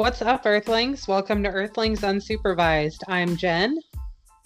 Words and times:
What's 0.00 0.22
up, 0.22 0.46
Earthlings? 0.46 1.06
Welcome 1.06 1.42
to 1.42 1.50
Earthlings 1.50 2.00
Unsupervised. 2.00 3.02
I'm 3.06 3.36
Jen. 3.36 3.78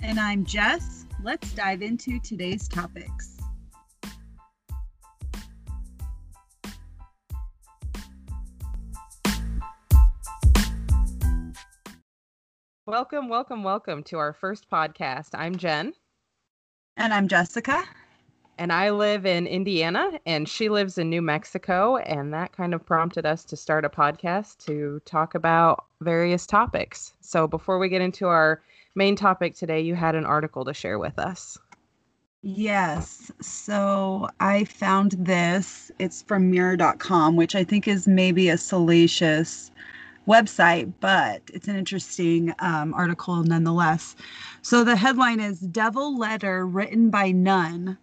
And 0.03 0.19
I'm 0.19 0.45
Jess. 0.45 1.07
Let's 1.23 1.53
dive 1.53 1.81
into 1.81 2.19
today's 2.19 2.67
topics. 2.67 3.39
Welcome, 12.85 13.29
welcome, 13.29 13.63
welcome 13.63 14.03
to 14.03 14.19
our 14.19 14.33
first 14.33 14.69
podcast. 14.69 15.29
I'm 15.35 15.55
Jen. 15.55 15.93
And 16.97 17.15
I'm 17.15 17.29
Jessica. 17.29 17.85
And 18.57 18.73
I 18.73 18.91
live 18.91 19.27
in 19.27 19.47
Indiana, 19.49 20.13
and 20.27 20.49
she 20.49 20.69
lives 20.69 20.97
in 20.97 21.11
New 21.11 21.23
Mexico. 21.23 21.97
And 21.97 22.33
that 22.33 22.53
kind 22.53 22.73
of 22.73 22.87
prompted 22.87 23.27
us 23.27 23.45
to 23.47 23.57
start 23.57 23.85
a 23.85 23.89
podcast 23.89 24.65
to 24.67 25.01
talk 25.05 25.35
about 25.35 25.87
various 26.01 26.47
topics. 26.47 27.15
So, 27.21 27.49
before 27.49 27.79
we 27.79 27.89
get 27.89 28.01
into 28.01 28.27
our 28.27 28.63
main 28.95 29.17
topic 29.17 29.57
today, 29.57 29.81
you 29.81 29.97
had 29.97 30.15
an 30.15 30.25
article 30.25 30.65
to 30.67 30.73
share 30.73 31.01
with 31.01 31.19
us. 31.19 31.59
Yes. 32.43 33.33
So, 33.41 34.29
I 34.39 34.65
found 34.65 35.13
this. 35.13 35.91
It's 35.99 36.23
from 36.23 36.51
mirror.com, 36.51 37.35
which 37.35 37.57
I 37.57 37.65
think 37.65 37.89
is 37.89 38.07
maybe 38.07 38.49
a 38.49 38.59
salacious 38.59 39.73
website, 40.29 40.93
but 41.01 41.43
it's 41.53 41.69
an 41.69 41.77
interesting 41.77 42.55
um, 42.61 42.95
article 42.95 43.43
nonetheless. 43.43 44.15
So, 44.63 44.85
the 44.85 44.95
headline 44.95 45.41
is 45.41 45.59
Devil 45.59 46.17
Letter 46.17 46.65
Written 46.67 47.11
by 47.11 47.33
Nun 47.33 47.99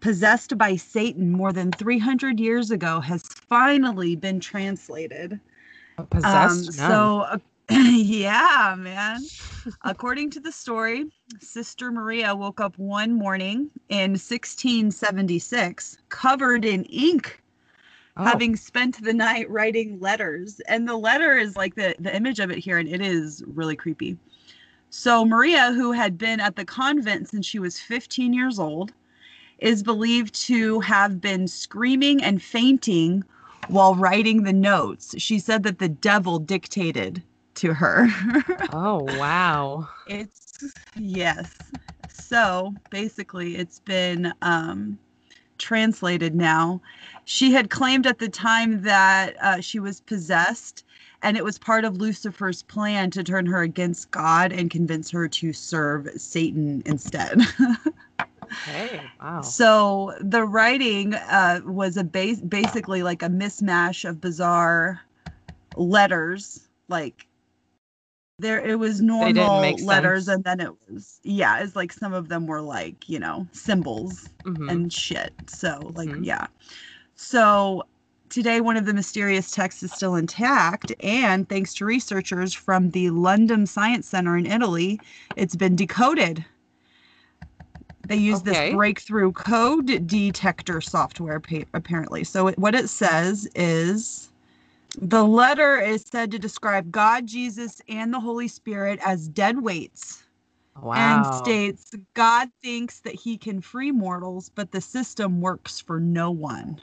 possessed 0.00 0.56
by 0.58 0.76
Satan 0.76 1.30
more 1.32 1.52
than 1.52 1.72
300 1.72 2.38
years 2.38 2.70
ago 2.70 3.00
has 3.00 3.22
finally 3.22 4.16
been 4.16 4.40
translated. 4.40 5.40
Possessed 6.10 6.68
um, 6.68 6.72
so, 6.72 7.20
uh, 7.20 7.38
yeah, 7.70 8.76
man. 8.78 9.20
According 9.82 10.30
to 10.30 10.40
the 10.40 10.52
story, 10.52 11.06
Sister 11.40 11.90
Maria 11.90 12.34
woke 12.34 12.60
up 12.60 12.78
one 12.78 13.12
morning 13.12 13.70
in 13.88 14.12
1676 14.12 15.98
covered 16.08 16.64
in 16.64 16.84
ink. 16.84 17.42
Oh. 18.18 18.24
Having 18.24 18.56
spent 18.56 19.02
the 19.02 19.12
night 19.12 19.50
writing 19.50 20.00
letters, 20.00 20.60
and 20.68 20.88
the 20.88 20.96
letter 20.96 21.36
is 21.36 21.54
like 21.54 21.74
the 21.74 21.94
the 21.98 22.14
image 22.16 22.40
of 22.40 22.50
it 22.50 22.58
here, 22.58 22.78
and 22.78 22.88
it 22.88 23.02
is 23.02 23.44
really 23.46 23.76
creepy. 23.76 24.16
So 24.88 25.24
Maria, 25.26 25.72
who 25.72 25.92
had 25.92 26.16
been 26.16 26.40
at 26.40 26.56
the 26.56 26.64
convent 26.64 27.28
since 27.28 27.44
she 27.44 27.58
was 27.58 27.78
15 27.78 28.32
years 28.32 28.58
old, 28.58 28.92
is 29.58 29.82
believed 29.82 30.34
to 30.46 30.80
have 30.80 31.20
been 31.20 31.48
screaming 31.48 32.22
and 32.22 32.42
fainting 32.42 33.24
while 33.68 33.94
writing 33.94 34.42
the 34.42 34.52
notes. 34.52 35.14
She 35.18 35.38
said 35.38 35.62
that 35.64 35.78
the 35.78 35.88
devil 35.88 36.38
dictated 36.38 37.22
to 37.56 37.74
her. 37.74 38.08
oh, 38.72 39.06
wow. 39.18 39.88
It's, 40.06 40.74
yes. 40.94 41.54
So 42.10 42.74
basically, 42.90 43.56
it's 43.56 43.80
been 43.80 44.32
um, 44.42 44.98
translated 45.58 46.34
now. 46.34 46.80
She 47.24 47.52
had 47.52 47.70
claimed 47.70 48.06
at 48.06 48.18
the 48.18 48.28
time 48.28 48.82
that 48.82 49.36
uh, 49.40 49.60
she 49.60 49.80
was 49.80 50.00
possessed, 50.00 50.84
and 51.22 51.36
it 51.36 51.44
was 51.44 51.58
part 51.58 51.84
of 51.84 51.96
Lucifer's 51.96 52.62
plan 52.62 53.10
to 53.12 53.24
turn 53.24 53.46
her 53.46 53.62
against 53.62 54.10
God 54.10 54.52
and 54.52 54.70
convince 54.70 55.10
her 55.10 55.28
to 55.28 55.52
serve 55.52 56.08
Satan 56.16 56.82
instead. 56.84 57.40
Wow. 59.20 59.40
So 59.42 60.14
the 60.20 60.44
writing 60.44 61.14
uh, 61.14 61.60
was 61.64 61.96
a 61.96 62.04
base, 62.04 62.40
basically 62.40 63.02
like 63.02 63.22
a 63.22 63.28
mismatch 63.28 64.08
of 64.08 64.20
bizarre 64.20 65.00
letters. 65.76 66.68
Like 66.88 67.26
there, 68.38 68.60
it 68.60 68.78
was 68.78 69.00
normal 69.00 69.76
letters, 69.84 70.28
and 70.28 70.44
then 70.44 70.60
it 70.60 70.72
was 70.90 71.20
yeah, 71.22 71.58
it's 71.58 71.76
like 71.76 71.92
some 71.92 72.12
of 72.12 72.28
them 72.28 72.46
were 72.46 72.62
like 72.62 73.08
you 73.08 73.18
know 73.18 73.46
symbols 73.52 74.28
mm-hmm. 74.44 74.68
and 74.68 74.92
shit. 74.92 75.32
So 75.46 75.92
like 75.94 76.08
mm-hmm. 76.08 76.24
yeah. 76.24 76.46
So 77.14 77.84
today 78.28 78.60
one 78.60 78.76
of 78.76 78.86
the 78.86 78.94
mysterious 78.94 79.50
texts 79.50 79.82
is 79.82 79.92
still 79.92 80.16
intact 80.16 80.92
and 81.00 81.48
thanks 81.48 81.72
to 81.74 81.84
researchers 81.84 82.52
from 82.52 82.90
the 82.90 83.06
Ludum 83.06 83.68
Science 83.68 84.08
Center 84.08 84.36
in 84.36 84.46
italy 84.46 85.00
it's 85.36 85.54
been 85.54 85.76
decoded 85.76 86.44
they 88.08 88.16
use 88.16 88.40
okay. 88.40 88.68
this 88.68 88.74
breakthrough 88.74 89.32
code 89.32 90.06
detector 90.06 90.80
software, 90.80 91.42
apparently. 91.74 92.24
So, 92.24 92.48
it, 92.48 92.58
what 92.58 92.74
it 92.74 92.88
says 92.88 93.48
is 93.54 94.30
the 95.00 95.24
letter 95.24 95.78
is 95.78 96.04
said 96.10 96.30
to 96.30 96.38
describe 96.38 96.90
God, 96.90 97.26
Jesus, 97.26 97.80
and 97.88 98.12
the 98.12 98.20
Holy 98.20 98.48
Spirit 98.48 98.98
as 99.04 99.28
dead 99.28 99.62
weights. 99.62 100.22
Wow. 100.80 100.94
And 100.94 101.26
states 101.26 101.94
God 102.14 102.48
thinks 102.62 103.00
that 103.00 103.14
he 103.14 103.38
can 103.38 103.60
free 103.60 103.90
mortals, 103.90 104.50
but 104.54 104.72
the 104.72 104.80
system 104.80 105.40
works 105.40 105.80
for 105.80 106.00
no 106.00 106.30
one. 106.30 106.80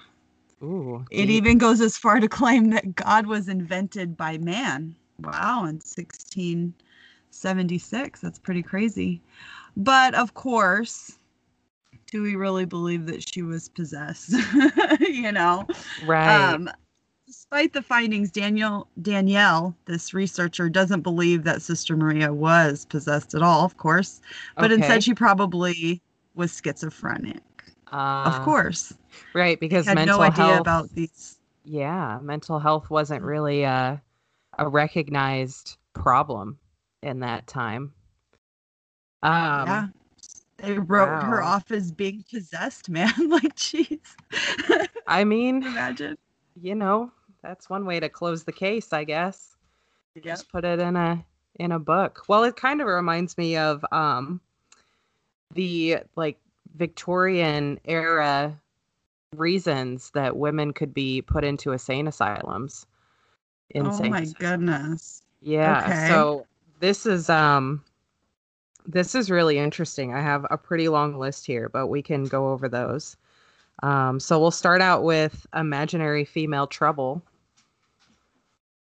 Ooh, 0.63 1.05
it 1.11 1.29
even 1.29 1.57
goes 1.57 1.81
as 1.81 1.97
far 1.97 2.19
to 2.19 2.27
claim 2.27 2.69
that 2.71 2.95
God 2.95 3.27
was 3.27 3.47
invented 3.49 4.17
by 4.17 4.37
man. 4.37 4.95
Wow, 5.19 5.65
in 5.65 5.75
1676. 5.75 8.19
That's 8.19 8.39
pretty 8.39 8.63
crazy. 8.63 9.21
But 9.75 10.13
of 10.15 10.33
course, 10.33 11.17
do 12.11 12.21
we 12.21 12.35
really 12.35 12.65
believe 12.65 13.07
that 13.07 13.27
she 13.27 13.41
was 13.41 13.69
possessed? 13.69 14.33
you 14.99 15.31
know? 15.31 15.65
Right. 16.05 16.53
Um, 16.53 16.69
despite 17.25 17.73
the 17.73 17.81
findings, 17.81 18.29
Daniel 18.29 18.87
Danielle, 19.01 19.75
this 19.85 20.13
researcher, 20.13 20.69
doesn't 20.69 21.01
believe 21.01 21.43
that 21.43 21.61
Sister 21.61 21.97
Maria 21.97 22.31
was 22.31 22.85
possessed 22.85 23.33
at 23.33 23.41
all, 23.41 23.65
of 23.65 23.77
course, 23.77 24.21
but 24.55 24.65
okay. 24.65 24.75
instead 24.75 25.03
she 25.03 25.13
probably 25.13 26.01
was 26.35 26.61
schizophrenic. 26.63 27.41
Uh, 27.91 28.23
of 28.25 28.43
course. 28.43 28.93
Right, 29.33 29.59
because 29.59 29.85
had 29.85 29.95
mental 29.95 30.17
no 30.17 30.23
idea 30.23 30.45
health, 30.45 30.61
about 30.61 30.89
these. 30.93 31.37
Yeah, 31.63 32.19
mental 32.21 32.59
health 32.59 32.89
wasn't 32.89 33.23
really 33.23 33.63
a, 33.63 34.01
a 34.57 34.67
recognized 34.67 35.77
problem 35.93 36.57
in 37.01 37.19
that 37.21 37.47
time. 37.47 37.93
Um, 39.23 39.67
yeah. 39.67 39.87
They 40.57 40.73
wrote 40.73 41.09
wow. 41.09 41.21
her 41.21 41.41
off 41.41 41.71
as 41.71 41.91
being 41.91 42.23
possessed, 42.29 42.89
man. 42.89 43.11
like, 43.29 43.55
jeez. 43.55 43.99
I 45.07 45.23
mean, 45.23 45.63
imagine. 45.63 46.17
You 46.61 46.75
know, 46.75 47.11
that's 47.41 47.69
one 47.69 47.85
way 47.85 47.99
to 47.99 48.09
close 48.09 48.43
the 48.43 48.51
case, 48.51 48.93
I 48.93 49.03
guess. 49.03 49.55
Yep. 50.15 50.23
Just 50.23 50.51
put 50.51 50.63
it 50.63 50.79
in 50.79 50.95
a 50.95 51.25
in 51.59 51.71
a 51.71 51.79
book. 51.79 52.25
Well, 52.27 52.43
it 52.43 52.55
kind 52.55 52.81
of 52.81 52.87
reminds 52.87 53.37
me 53.37 53.57
of 53.57 53.83
um 53.91 54.39
the 55.53 55.97
like 56.15 56.37
Victorian 56.75 57.79
era 57.85 58.59
reasons 59.35 60.11
that 60.11 60.37
women 60.37 60.73
could 60.73 60.93
be 60.93 61.21
put 61.23 61.43
into 61.43 61.71
insane 61.71 62.07
asylums. 62.07 62.85
Insane. 63.71 64.07
Oh 64.07 64.09
my 64.09 64.19
asylums. 64.19 64.33
goodness. 64.33 65.21
Yeah. 65.41 65.81
Okay. 65.83 66.07
So 66.09 66.45
this 66.79 67.07
is 67.07 67.29
um 67.29 67.83
this 68.85 69.15
is 69.15 69.29
really 69.29 69.57
interesting. 69.57 70.13
I 70.13 70.21
have 70.21 70.45
a 70.49 70.57
pretty 70.57 70.89
long 70.89 71.17
list 71.17 71.45
here, 71.45 71.69
but 71.69 71.87
we 71.87 72.01
can 72.01 72.25
go 72.25 72.51
over 72.51 72.67
those. 72.67 73.17
Um, 73.81 74.19
so 74.19 74.39
we'll 74.39 74.51
start 74.51 74.81
out 74.81 75.03
with 75.03 75.45
imaginary 75.53 76.25
female 76.25 76.67
trouble. 76.67 77.21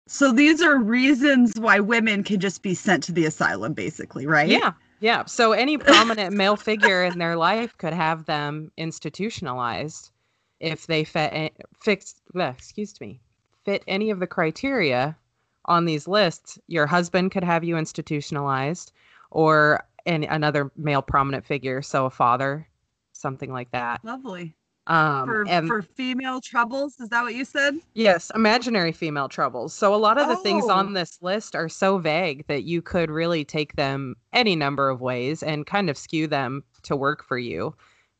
So 0.07 0.31
these 0.31 0.61
are 0.61 0.77
reasons 0.77 1.53
why 1.57 1.79
women 1.79 2.23
can 2.23 2.39
just 2.39 2.61
be 2.61 2.75
sent 2.75 3.03
to 3.05 3.11
the 3.11 3.25
asylum, 3.25 3.73
basically, 3.73 4.27
right? 4.27 4.47
Yeah. 4.47 4.73
Yeah. 4.99 5.25
So 5.25 5.51
any 5.51 5.77
prominent 5.77 6.35
male 6.35 6.55
figure 6.55 7.03
in 7.03 7.19
their 7.19 7.35
life 7.35 7.77
could 7.77 7.93
have 7.93 8.25
them 8.25 8.71
institutionalized 8.77 10.11
if 10.59 10.87
they 10.87 11.03
fit, 11.03 11.53
fixed, 11.81 12.21
excuse 12.35 12.99
me, 13.01 13.19
fit 13.65 13.83
any 13.87 14.09
of 14.09 14.19
the 14.19 14.27
criteria 14.27 15.17
on 15.65 15.85
these 15.85 16.07
lists. 16.07 16.59
Your 16.67 16.87
husband 16.87 17.31
could 17.31 17.43
have 17.43 17.63
you 17.63 17.77
institutionalized 17.77 18.93
or 19.35 19.83
any, 20.05 20.25
another 20.27 20.71
male 20.77 21.01
prominent 21.01 21.45
figure, 21.45 21.81
so 21.81 22.05
a 22.05 22.09
father, 22.09 22.65
something 23.11 23.51
like 23.51 23.69
that. 23.71 23.99
Lovely. 24.05 24.55
Um, 24.87 25.25
for, 25.25 25.45
and, 25.49 25.67
for 25.67 25.81
female 25.81 26.39
troubles, 26.39 26.97
is 27.01 27.09
that 27.09 27.21
what 27.21 27.35
you 27.35 27.43
said? 27.43 27.75
Yes, 27.95 28.31
imaginary 28.33 28.93
female 28.93 29.27
troubles. 29.27 29.73
So 29.73 29.93
a 29.93 29.97
lot 29.97 30.17
of 30.17 30.29
the 30.29 30.37
oh. 30.37 30.41
things 30.41 30.65
on 30.67 30.93
this 30.93 31.17
list 31.21 31.53
are 31.53 31.67
so 31.67 31.97
vague 31.97 32.47
that 32.47 32.63
you 32.63 32.81
could 32.81 33.11
really 33.11 33.43
take 33.43 33.75
them 33.75 34.15
any 34.31 34.55
number 34.55 34.89
of 34.89 35.01
ways 35.01 35.43
and 35.43 35.65
kind 35.65 35.89
of 35.89 35.97
skew 35.97 36.27
them 36.27 36.63
to 36.83 36.95
work 36.95 37.21
for 37.21 37.37
you 37.37 37.75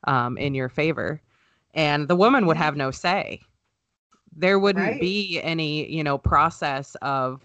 um, 0.06 0.36
in 0.36 0.54
your 0.54 0.68
favor. 0.68 1.22
And 1.72 2.08
the 2.08 2.16
woman 2.16 2.44
would 2.46 2.58
have 2.58 2.76
no 2.76 2.90
say. 2.90 3.40
There 4.36 4.58
wouldn't 4.58 4.86
right. 4.86 5.00
be 5.00 5.40
any, 5.40 5.90
you 5.90 6.04
know, 6.04 6.18
process 6.18 6.94
of 7.00 7.42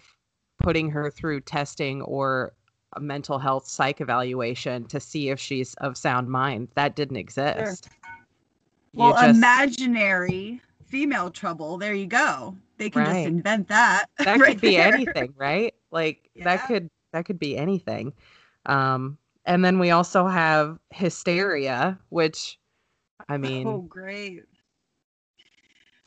putting 0.62 0.90
her 0.90 1.10
through 1.10 1.40
testing 1.40 2.02
or 2.02 2.52
a 2.94 3.00
mental 3.00 3.38
health 3.38 3.66
psych 3.66 4.00
evaluation 4.00 4.84
to 4.86 5.00
see 5.00 5.30
if 5.30 5.40
she's 5.40 5.74
of 5.74 5.96
sound 5.96 6.28
mind. 6.28 6.68
That 6.74 6.96
didn't 6.96 7.16
exist. 7.16 7.84
Sure. 7.84 8.10
Well, 8.94 9.12
just... 9.12 9.36
imaginary 9.36 10.60
female 10.84 11.30
trouble. 11.30 11.78
There 11.78 11.94
you 11.94 12.06
go. 12.06 12.56
they 12.76 12.90
can 12.90 13.02
right. 13.02 13.12
just 13.14 13.26
invent 13.26 13.68
that. 13.68 14.06
That 14.18 14.26
right 14.40 14.52
could 14.52 14.60
be 14.60 14.76
there. 14.76 14.92
anything, 14.92 15.32
right? 15.36 15.74
Like 15.90 16.30
yeah. 16.34 16.44
that 16.44 16.66
could 16.66 16.90
that 17.12 17.24
could 17.24 17.38
be 17.38 17.56
anything. 17.56 18.12
Um, 18.66 19.18
and 19.44 19.64
then 19.64 19.78
we 19.78 19.90
also 19.90 20.26
have 20.26 20.78
hysteria, 20.90 21.98
which 22.10 22.58
I 23.28 23.38
mean, 23.38 23.66
oh 23.66 23.80
great. 23.80 24.44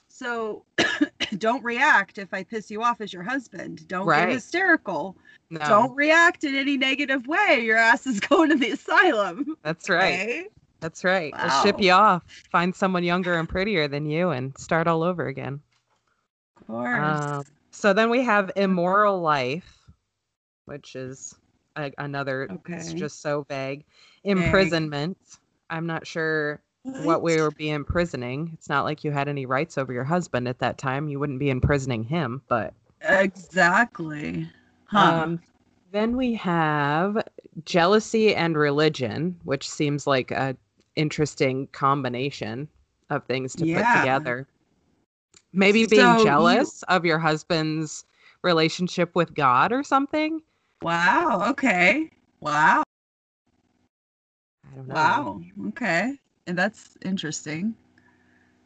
So 0.07 0.65
don't 1.39 1.63
react 1.63 2.17
if 2.17 2.33
I 2.33 2.43
piss 2.43 2.69
you 2.71 2.83
off 2.83 3.01
as 3.01 3.13
your 3.13 3.23
husband. 3.23 3.87
Don't 3.87 4.05
right. 4.05 4.27
get 4.27 4.33
hysterical. 4.33 5.15
No. 5.49 5.59
Don't 5.59 5.95
react 5.95 6.43
in 6.43 6.55
any 6.55 6.77
negative 6.77 7.27
way. 7.27 7.61
Your 7.63 7.77
ass 7.77 8.07
is 8.07 8.19
going 8.29 8.49
to 8.49 8.55
the 8.55 8.71
asylum. 8.71 9.55
That's 9.63 9.89
right. 9.89 10.13
Okay? 10.13 10.47
That's 10.79 11.03
right. 11.03 11.33
Wow. 11.33 11.47
We'll 11.47 11.63
ship 11.63 11.81
you 11.81 11.91
off, 11.91 12.23
find 12.51 12.75
someone 12.75 13.03
younger 13.03 13.39
and 13.39 13.47
prettier 13.47 13.87
than 13.87 14.05
you, 14.05 14.29
and 14.29 14.57
start 14.57 14.87
all 14.87 15.03
over 15.03 15.27
again. 15.27 15.61
Of 16.57 16.67
course. 16.67 17.25
Um, 17.25 17.43
so 17.71 17.93
then 17.93 18.09
we 18.09 18.23
have 18.23 18.51
immoral 18.55 19.19
life, 19.21 19.79
which 20.65 20.95
is 20.95 21.35
a, 21.75 21.91
another. 21.97 22.47
Okay. 22.51 22.75
It's 22.75 22.93
just 22.93 23.21
so 23.21 23.45
vague. 23.49 23.83
Imprisonment. 24.23 25.17
Vague. 25.17 25.39
I'm 25.69 25.87
not 25.87 26.05
sure 26.05 26.61
what? 26.85 27.23
we 27.23 27.41
were 27.41 27.51
be 27.51 27.71
imprisoning. 27.71 28.51
It's 28.53 28.69
not 28.69 28.83
like 28.83 29.03
you 29.03 29.11
had 29.11 29.27
any 29.27 29.45
rights 29.45 29.77
over 29.77 29.91
your 29.91 30.03
husband 30.03 30.47
at 30.47 30.59
that 30.59 30.77
time. 30.77 31.09
You 31.09 31.19
wouldn't 31.19 31.39
be 31.39 31.49
imprisoning 31.49 32.03
him, 32.03 32.41
but 32.47 32.73
exactly. 33.01 34.47
Huh. 34.85 35.21
Um, 35.23 35.41
then 35.91 36.15
we 36.15 36.35
have 36.35 37.27
jealousy 37.63 38.35
and 38.35 38.55
religion, 38.55 39.35
which 39.43 39.67
seems 39.67 40.05
like 40.05 40.29
a 40.29 40.55
interesting 40.95 41.67
combination 41.71 42.67
of 43.09 43.25
things 43.25 43.55
to 43.55 43.65
yeah. 43.65 43.93
put 43.93 43.99
together. 44.01 44.47
Maybe 45.53 45.87
being 45.87 46.01
so 46.01 46.23
jealous 46.23 46.83
you... 46.87 46.95
of 46.95 47.05
your 47.05 47.17
husband's 47.17 48.05
relationship 48.43 49.15
with 49.15 49.33
God 49.33 49.71
or 49.71 49.83
something. 49.83 50.39
Wow. 50.83 51.47
Okay. 51.49 52.11
Wow. 52.41 52.83
I 54.71 54.75
don't 54.75 54.87
know. 54.87 54.93
Wow. 54.93 55.41
Okay 55.69 56.19
and 56.47 56.57
that's 56.57 56.97
interesting. 57.03 57.75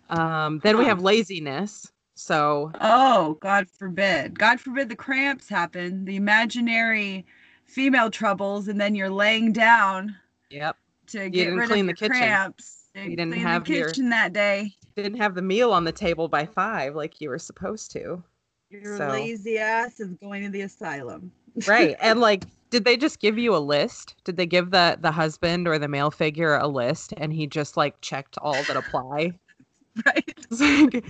Um, 0.09 0.59
then 0.63 0.77
we 0.77 0.85
have 0.85 1.01
laziness. 1.01 1.91
So 2.15 2.71
Oh, 2.81 3.37
God 3.41 3.67
forbid. 3.69 4.37
God 4.37 4.59
forbid 4.59 4.89
the 4.89 4.95
cramps 4.95 5.47
happen, 5.47 6.03
the 6.05 6.17
imaginary 6.17 7.25
female 7.65 8.09
troubles, 8.09 8.67
and 8.67 8.79
then 8.79 8.95
you're 8.95 9.09
laying 9.09 9.53
down. 9.53 10.15
Yep. 10.49 10.75
To 11.07 11.29
get 11.29 11.53
rid 11.53 11.71
of 11.71 11.87
the 11.87 11.93
kitchen. 11.93 12.09
cramps. 12.09 12.87
You 12.95 13.15
didn't 13.15 13.33
have 13.33 13.63
the 13.63 13.73
kitchen 13.73 14.05
your, 14.05 14.11
that 14.11 14.33
day. 14.33 14.75
Didn't 14.95 15.17
have 15.17 15.35
the 15.35 15.41
meal 15.41 15.71
on 15.71 15.83
the 15.83 15.91
table 15.91 16.27
by 16.27 16.45
five 16.45 16.95
like 16.95 17.21
you 17.21 17.29
were 17.29 17.39
supposed 17.39 17.91
to. 17.91 18.21
Your 18.69 18.97
so. 18.97 19.07
lazy 19.09 19.57
ass 19.57 19.99
is 19.99 20.13
going 20.15 20.43
to 20.43 20.49
the 20.49 20.61
asylum. 20.61 21.31
right. 21.67 21.95
And 22.01 22.19
like 22.19 22.45
did 22.69 22.85
they 22.85 22.97
just 22.97 23.19
give 23.19 23.37
you 23.37 23.55
a 23.55 23.57
list? 23.59 24.15
Did 24.23 24.37
they 24.37 24.45
give 24.45 24.71
the 24.71 24.97
the 24.99 25.11
husband 25.11 25.67
or 25.67 25.79
the 25.79 25.87
male 25.87 26.11
figure 26.11 26.55
a 26.55 26.67
list 26.67 27.13
and 27.17 27.33
he 27.33 27.47
just 27.47 27.77
like 27.77 27.99
checked 28.01 28.37
all 28.41 28.63
that 28.63 28.77
apply? 28.77 29.33
right. 30.05 30.35
Like, 30.59 31.05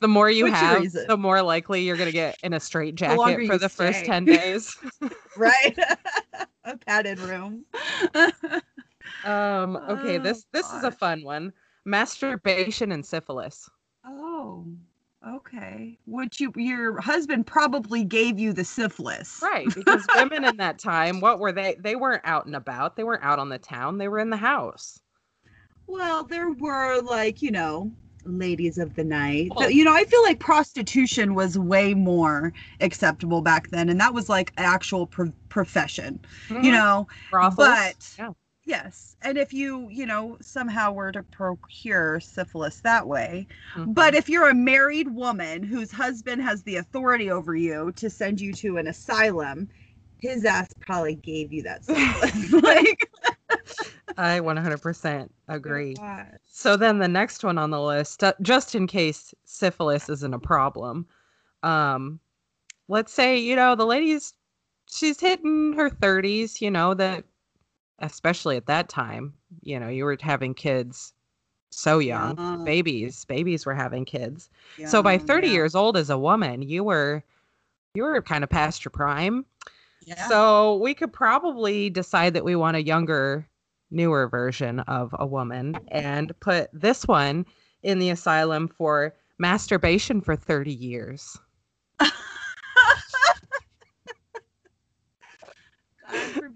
the 0.00 0.08
more 0.08 0.28
you 0.28 0.44
Which 0.44 0.54
have, 0.54 0.80
reason? 0.80 1.06
the 1.06 1.16
more 1.16 1.40
likely 1.40 1.82
you're 1.82 1.96
gonna 1.96 2.12
get 2.12 2.36
in 2.42 2.52
a 2.52 2.60
straight 2.60 2.94
jacket 2.94 3.46
for 3.46 3.56
the 3.56 3.68
stay. 3.68 3.92
first 3.92 4.04
10 4.04 4.24
days. 4.24 4.76
right. 5.36 5.78
a 6.64 6.76
padded 6.78 7.20
room. 7.20 7.64
um 9.24 9.76
okay, 9.76 10.18
this 10.18 10.46
this 10.52 10.70
is 10.72 10.82
a 10.82 10.90
fun 10.90 11.22
one. 11.22 11.52
Masturbation 11.84 12.92
and 12.92 13.06
syphilis. 13.06 13.68
Oh. 14.04 14.66
Okay. 15.26 15.98
Which 16.06 16.40
you 16.40 16.52
your 16.56 17.00
husband 17.00 17.46
probably 17.46 18.04
gave 18.04 18.38
you 18.38 18.52
the 18.52 18.64
syphilis. 18.64 19.40
Right. 19.42 19.66
Because 19.74 20.06
women 20.14 20.44
in 20.44 20.56
that 20.58 20.78
time, 20.78 21.20
what 21.20 21.38
were 21.38 21.52
they? 21.52 21.76
They 21.80 21.96
weren't 21.96 22.22
out 22.24 22.46
and 22.46 22.54
about. 22.54 22.96
They 22.96 23.04
weren't 23.04 23.24
out 23.24 23.38
on 23.38 23.48
the 23.48 23.58
town. 23.58 23.98
They 23.98 24.08
were 24.08 24.18
in 24.18 24.30
the 24.30 24.36
house. 24.36 25.00
Well, 25.86 26.24
there 26.24 26.50
were 26.50 27.00
like, 27.00 27.42
you 27.42 27.50
know, 27.50 27.90
ladies 28.24 28.78
of 28.78 28.94
the 28.94 29.04
night. 29.04 29.52
Well, 29.54 29.70
you 29.70 29.84
know, 29.84 29.94
I 29.94 30.04
feel 30.04 30.22
like 30.22 30.40
prostitution 30.40 31.34
was 31.34 31.58
way 31.58 31.94
more 31.94 32.52
acceptable 32.80 33.42
back 33.42 33.68
then 33.68 33.88
and 33.88 34.00
that 34.00 34.14
was 34.14 34.28
like 34.28 34.52
actual 34.56 35.06
pro- 35.06 35.32
profession. 35.48 36.20
Mm-hmm. 36.48 36.64
You 36.64 36.72
know. 36.72 37.06
Brothels. 37.30 37.56
But 37.56 38.14
yeah. 38.18 38.30
Yes. 38.66 39.16
And 39.22 39.36
if 39.36 39.52
you, 39.52 39.88
you 39.90 40.06
know, 40.06 40.38
somehow 40.40 40.92
were 40.92 41.12
to 41.12 41.22
procure 41.22 42.18
syphilis 42.20 42.80
that 42.80 43.06
way. 43.06 43.46
Mm-hmm. 43.74 43.92
But 43.92 44.14
if 44.14 44.28
you're 44.28 44.48
a 44.48 44.54
married 44.54 45.14
woman 45.14 45.62
whose 45.62 45.92
husband 45.92 46.42
has 46.42 46.62
the 46.62 46.76
authority 46.76 47.30
over 47.30 47.54
you 47.54 47.92
to 47.96 48.08
send 48.08 48.40
you 48.40 48.54
to 48.54 48.78
an 48.78 48.86
asylum, 48.86 49.68
his 50.20 50.46
ass 50.46 50.72
probably 50.80 51.16
gave 51.16 51.52
you 51.52 51.62
that 51.64 51.84
syphilis. 51.84 52.52
like 52.62 53.10
I 54.16 54.40
100% 54.40 55.28
agree. 55.48 55.96
So 56.46 56.76
then 56.76 56.98
the 56.98 57.08
next 57.08 57.44
one 57.44 57.58
on 57.58 57.70
the 57.70 57.82
list, 57.82 58.24
uh, 58.24 58.32
just 58.40 58.74
in 58.74 58.86
case 58.86 59.34
syphilis 59.44 60.08
isn't 60.08 60.34
a 60.34 60.38
problem, 60.38 61.06
um, 61.62 62.20
let's 62.88 63.12
say, 63.12 63.36
you 63.38 63.56
know, 63.56 63.74
the 63.74 63.84
lady's 63.84 64.32
she's 64.90 65.20
hitting 65.20 65.74
her 65.74 65.90
30s, 65.90 66.60
you 66.60 66.70
know, 66.70 66.94
that 66.94 67.24
especially 67.98 68.56
at 68.56 68.66
that 68.66 68.88
time, 68.88 69.34
you 69.62 69.78
know, 69.78 69.88
you 69.88 70.04
were 70.04 70.16
having 70.20 70.54
kids 70.54 71.12
so 71.70 71.98
young. 71.98 72.36
Yeah. 72.38 72.64
Babies, 72.64 73.24
babies 73.24 73.66
were 73.66 73.74
having 73.74 74.04
kids. 74.04 74.48
Yeah, 74.78 74.88
so 74.88 75.02
by 75.02 75.18
30 75.18 75.48
yeah. 75.48 75.52
years 75.54 75.74
old 75.74 75.96
as 75.96 76.10
a 76.10 76.18
woman, 76.18 76.62
you 76.62 76.84
were 76.84 77.22
you 77.94 78.02
were 78.02 78.20
kind 78.22 78.42
of 78.42 78.50
past 78.50 78.84
your 78.84 78.90
prime. 78.90 79.44
Yeah. 80.04 80.28
So 80.28 80.76
we 80.76 80.94
could 80.94 81.12
probably 81.12 81.90
decide 81.90 82.34
that 82.34 82.44
we 82.44 82.56
want 82.56 82.76
a 82.76 82.82
younger, 82.82 83.48
newer 83.90 84.28
version 84.28 84.80
of 84.80 85.14
a 85.18 85.26
woman 85.26 85.78
and 85.88 86.32
put 86.40 86.68
this 86.72 87.06
one 87.06 87.46
in 87.82 87.98
the 87.98 88.10
asylum 88.10 88.68
for 88.68 89.14
masturbation 89.38 90.20
for 90.20 90.36
30 90.36 90.72
years. 90.72 91.38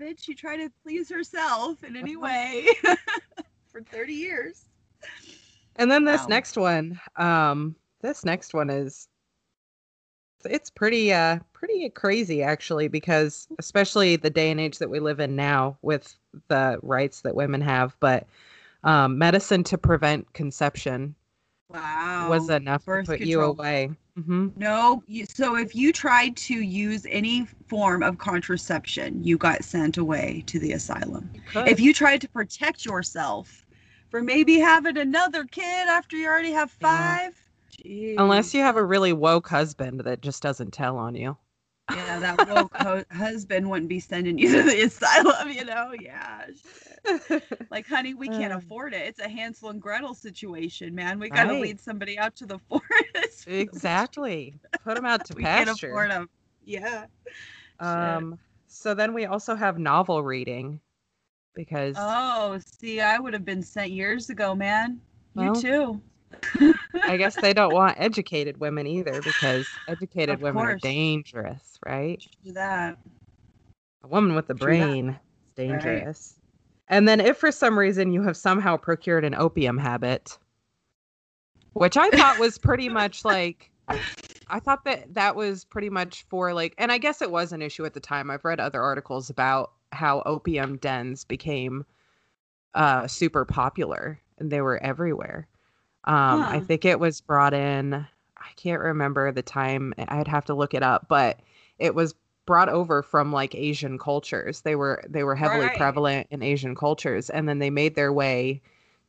forbid 0.08 0.20
she 0.20 0.34
try 0.34 0.56
to 0.56 0.70
please 0.82 1.10
herself 1.10 1.84
in 1.84 1.96
any 1.96 2.16
way 2.16 2.66
for 3.70 3.82
30 3.82 4.12
years. 4.12 4.64
And 5.76 5.90
then 5.90 6.04
this 6.04 6.22
wow. 6.22 6.26
next 6.28 6.56
one, 6.56 7.00
um, 7.16 7.76
this 8.00 8.24
next 8.24 8.54
one 8.54 8.70
is 8.70 9.08
it's 10.44 10.70
pretty 10.70 11.12
uh 11.12 11.36
pretty 11.52 11.90
crazy 11.90 12.44
actually 12.44 12.86
because 12.86 13.48
especially 13.58 14.14
the 14.14 14.30
day 14.30 14.52
and 14.52 14.60
age 14.60 14.78
that 14.78 14.88
we 14.88 15.00
live 15.00 15.18
in 15.18 15.34
now 15.34 15.76
with 15.82 16.14
the 16.46 16.78
rights 16.82 17.22
that 17.22 17.34
women 17.34 17.60
have, 17.60 17.96
but 18.00 18.26
um, 18.84 19.18
medicine 19.18 19.64
to 19.64 19.76
prevent 19.76 20.32
conception 20.34 21.14
wow 21.68 22.28
was 22.28 22.48
enough 22.50 22.84
Birth 22.84 23.06
to 23.06 23.12
put 23.12 23.18
control. 23.18 23.44
you 23.44 23.50
away. 23.50 23.90
Mm-hmm. 24.18 24.48
No, 24.56 25.02
you, 25.06 25.26
so 25.26 25.56
if 25.56 25.75
you 25.76 25.92
tried 25.92 26.37
to 26.38 26.54
use 26.54 27.06
any 27.08 27.46
form 27.68 28.02
of 28.02 28.18
contraception, 28.18 29.22
you 29.22 29.38
got 29.38 29.62
sent 29.62 29.96
away 29.96 30.42
to 30.46 30.58
the 30.58 30.72
asylum. 30.72 31.30
You 31.54 31.60
if 31.62 31.78
you 31.78 31.94
tried 31.94 32.20
to 32.22 32.28
protect 32.28 32.84
yourself 32.84 33.64
for 34.10 34.22
maybe 34.22 34.58
having 34.58 34.98
another 34.98 35.44
kid 35.44 35.88
after 35.88 36.16
you 36.16 36.26
already 36.26 36.52
have 36.52 36.70
five, 36.70 37.34
yeah. 37.84 38.14
unless 38.18 38.54
you 38.54 38.60
have 38.60 38.76
a 38.76 38.84
really 38.84 39.12
woke 39.12 39.48
husband 39.48 40.00
that 40.00 40.20
just 40.20 40.42
doesn't 40.42 40.72
tell 40.72 40.96
on 40.96 41.14
you. 41.14 41.37
Yeah, 41.90 42.18
that 42.18 42.49
woke 42.49 42.76
ho- 42.76 43.04
husband 43.11 43.68
wouldn't 43.68 43.88
be 43.88 44.00
sending 44.00 44.38
you 44.38 44.52
to 44.57 44.62
the 44.62 44.83
asylum, 44.83 45.50
you 45.50 45.64
know? 45.64 45.92
Yeah. 45.99 46.47
like, 47.71 47.87
honey, 47.87 48.14
we 48.14 48.28
can't 48.28 48.52
um, 48.52 48.59
afford 48.59 48.92
it. 48.92 49.02
It's 49.07 49.21
a 49.21 49.28
Hansel 49.28 49.71
and 49.71 49.80
Gretel 49.80 50.14
situation, 50.14 50.95
man. 50.95 51.18
We 51.18 51.30
got 51.30 51.45
to 51.45 51.50
right. 51.50 51.62
lead 51.62 51.80
somebody 51.80 52.18
out 52.18 52.37
to 52.37 52.47
the 52.47 52.59
forest. 52.68 53.47
exactly. 53.47 54.54
Put 54.85 54.97
them 54.97 55.07
out 55.07 55.25
to 55.26 55.35
we 55.35 55.42
pasture. 55.42 55.64
Can't 55.66 55.83
afford 55.83 56.11
them. 56.11 56.28
Yeah. 56.64 57.07
Um. 57.80 58.33
Shit. 58.33 58.40
So 58.71 58.92
then 58.92 59.14
we 59.14 59.25
also 59.25 59.54
have 59.54 59.78
novel 59.78 60.23
reading, 60.23 60.80
because. 61.54 61.97
Oh, 61.99 62.59
see, 62.78 63.00
I 63.00 63.18
would 63.18 63.33
have 63.33 63.45
been 63.45 63.62
sent 63.62 63.90
years 63.90 64.28
ago, 64.28 64.54
man. 64.54 65.00
Well, 65.35 65.57
you 65.57 65.62
too. 65.62 66.02
I 67.04 67.16
guess 67.16 67.37
they 67.37 67.52
don't 67.52 67.73
want 67.73 67.99
educated 67.99 68.59
women 68.59 68.87
either 68.87 69.23
because 69.23 69.66
educated 69.87 70.37
of 70.37 70.42
women 70.42 70.62
course. 70.62 70.75
are 70.75 70.78
dangerous, 70.78 71.78
right? 71.85 72.25
Do 72.45 72.52
that. 72.52 72.99
A 74.04 74.09
woman 74.09 74.35
with 74.35 74.49
a 74.50 74.54
brain 74.54 75.11
is 75.11 75.16
dangerous. 75.57 76.35
Right. 76.37 76.97
And 76.97 77.09
then 77.09 77.21
if 77.21 77.37
for 77.37 77.52
some 77.52 77.78
reason 77.78 78.12
you 78.12 78.23
have 78.23 78.37
somehow 78.37 78.76
procured 78.76 79.25
an 79.25 79.35
opium 79.35 79.78
habit, 79.78 80.38
which 81.75 81.97
I 81.97 82.11
thought 82.11 82.38
was 82.38 82.59
pretty 82.59 82.88
much 82.88 83.25
like 83.25 83.71
I 84.49 84.61
thought 84.61 84.85
that 84.85 85.14
that 85.14 85.37
was 85.37 85.64
pretty 85.64 85.90
much 85.90 86.25
for 86.28 86.54
like 86.54 86.75
and 86.78 86.90
I 86.90 86.99
guess 86.99 87.21
it 87.23 87.30
was 87.30 87.52
an 87.52 87.62
issue 87.62 87.85
at 87.85 87.95
the 87.95 88.00
time. 88.00 88.30
I've 88.30 88.45
read 88.45 88.61
other 88.61 88.83
articles 88.83 89.30
about 89.30 89.73
how 89.92 90.23
opium 90.26 90.76
dens 90.78 91.25
became 91.25 91.85
uh 92.75 93.07
super 93.07 93.45
popular 93.45 94.21
and 94.38 94.50
they 94.50 94.61
were 94.61 94.83
everywhere. 94.83 95.49
Um, 96.08 96.42
huh. 96.42 96.48
I 96.50 96.60
think 96.60 96.84
it 96.84 96.98
was 96.98 97.20
brought 97.20 97.54
in. 97.54 97.94
I 97.94 98.50
can't 98.56 98.80
remember 98.80 99.30
the 99.30 99.42
time. 99.42 99.92
I'd 100.08 100.26
have 100.26 100.46
to 100.46 100.54
look 100.54 100.74
it 100.74 100.82
up, 100.82 101.06
but 101.08 101.40
it 101.78 101.94
was 101.94 102.14
brought 102.46 102.70
over 102.70 103.02
from 103.02 103.30
like 103.30 103.54
Asian 103.54 103.98
cultures. 103.98 104.62
They 104.62 104.74
were 104.74 105.04
they 105.06 105.22
were 105.22 105.36
heavily 105.36 105.66
right. 105.66 105.76
prevalent 105.76 106.26
in 106.30 106.42
Asian 106.42 106.74
cultures 106.74 107.28
and 107.28 107.46
then 107.46 107.58
they 107.58 107.68
made 107.68 107.94
their 107.94 108.10
way 108.10 108.62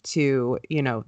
to, 0.03 0.59
you 0.69 0.81
know, 0.81 1.05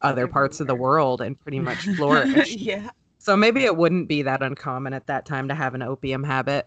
other 0.00 0.26
parts 0.26 0.60
of 0.60 0.66
the 0.66 0.74
world 0.74 1.20
and 1.20 1.38
pretty 1.38 1.60
much 1.60 1.78
flourished. 1.96 2.56
yeah. 2.56 2.88
So 3.18 3.36
maybe 3.36 3.64
it 3.64 3.76
wouldn't 3.76 4.08
be 4.08 4.22
that 4.22 4.42
uncommon 4.42 4.94
at 4.94 5.06
that 5.06 5.26
time 5.26 5.48
to 5.48 5.54
have 5.54 5.74
an 5.74 5.82
opium 5.82 6.24
habit 6.24 6.66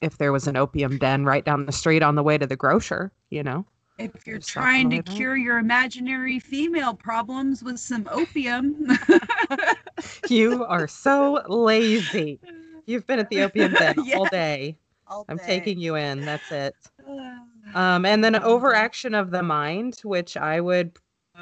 if 0.00 0.16
there 0.16 0.32
was 0.32 0.46
an 0.46 0.56
opium 0.56 0.96
den 0.96 1.26
right 1.26 1.44
down 1.44 1.66
the 1.66 1.72
street 1.72 2.02
on 2.02 2.14
the 2.14 2.22
way 2.22 2.38
to 2.38 2.46
the 2.46 2.56
grocer, 2.56 3.12
you 3.28 3.42
know. 3.42 3.66
If 3.98 4.26
you're 4.26 4.40
trying 4.40 4.90
to 4.90 5.02
cure 5.02 5.36
your 5.36 5.58
imaginary 5.58 6.40
female 6.40 6.94
problems 6.94 7.62
with 7.62 7.78
some 7.78 8.08
opium. 8.10 8.88
you 10.28 10.64
are 10.64 10.88
so 10.88 11.42
lazy. 11.46 12.40
You've 12.86 13.06
been 13.06 13.20
at 13.20 13.30
the 13.30 13.42
opium 13.42 13.72
den 13.78 13.94
yeah. 14.04 14.16
all 14.16 14.26
day. 14.26 14.76
All 15.06 15.24
I'm 15.28 15.38
taking 15.38 15.78
you 15.78 15.94
in. 15.94 16.24
That's 16.24 16.50
it. 16.50 16.74
Um, 17.74 18.04
and 18.04 18.22
then 18.22 18.36
overaction 18.36 19.14
of 19.14 19.30
the 19.30 19.42
mind, 19.42 19.98
which 20.04 20.36
I 20.36 20.60
would 20.60 20.92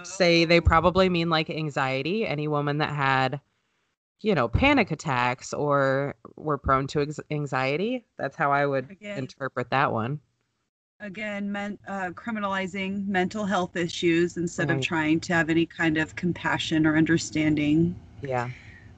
say 0.05 0.45
they 0.45 0.61
probably 0.61 1.09
mean 1.09 1.29
like 1.29 1.51
anxiety. 1.51 2.25
Any 2.25 2.47
woman 2.47 2.79
that 2.79 2.95
had, 2.95 3.41
you 4.21 4.35
know, 4.35 4.49
panic 4.49 4.93
attacks 4.93 5.53
or 5.53 6.15
were 6.37 6.59
prone 6.59 6.87
to 6.87 7.03
ex- 7.03 7.21
anxiety. 7.31 8.07
That's 8.19 8.37
how 8.37 8.53
I 8.53 8.65
would 8.65 8.97
interpret 9.01 9.71
that 9.71 9.93
one 9.93 10.21
again 11.03 11.51
men, 11.51 11.79
uh, 11.89 12.11
criminalizing 12.11 13.07
mental 13.07 13.45
health 13.45 13.77
issues 13.77 14.37
instead 14.37 14.71
right. 14.71 14.79
of 14.79 14.85
trying 14.85 15.21
to 15.21 15.35
have 15.35 15.51
any 15.51 15.67
kind 15.67 15.99
of 15.99 16.17
compassion 16.17 16.87
or 16.87 16.97
understanding. 16.97 17.95
Yeah. 18.23 18.49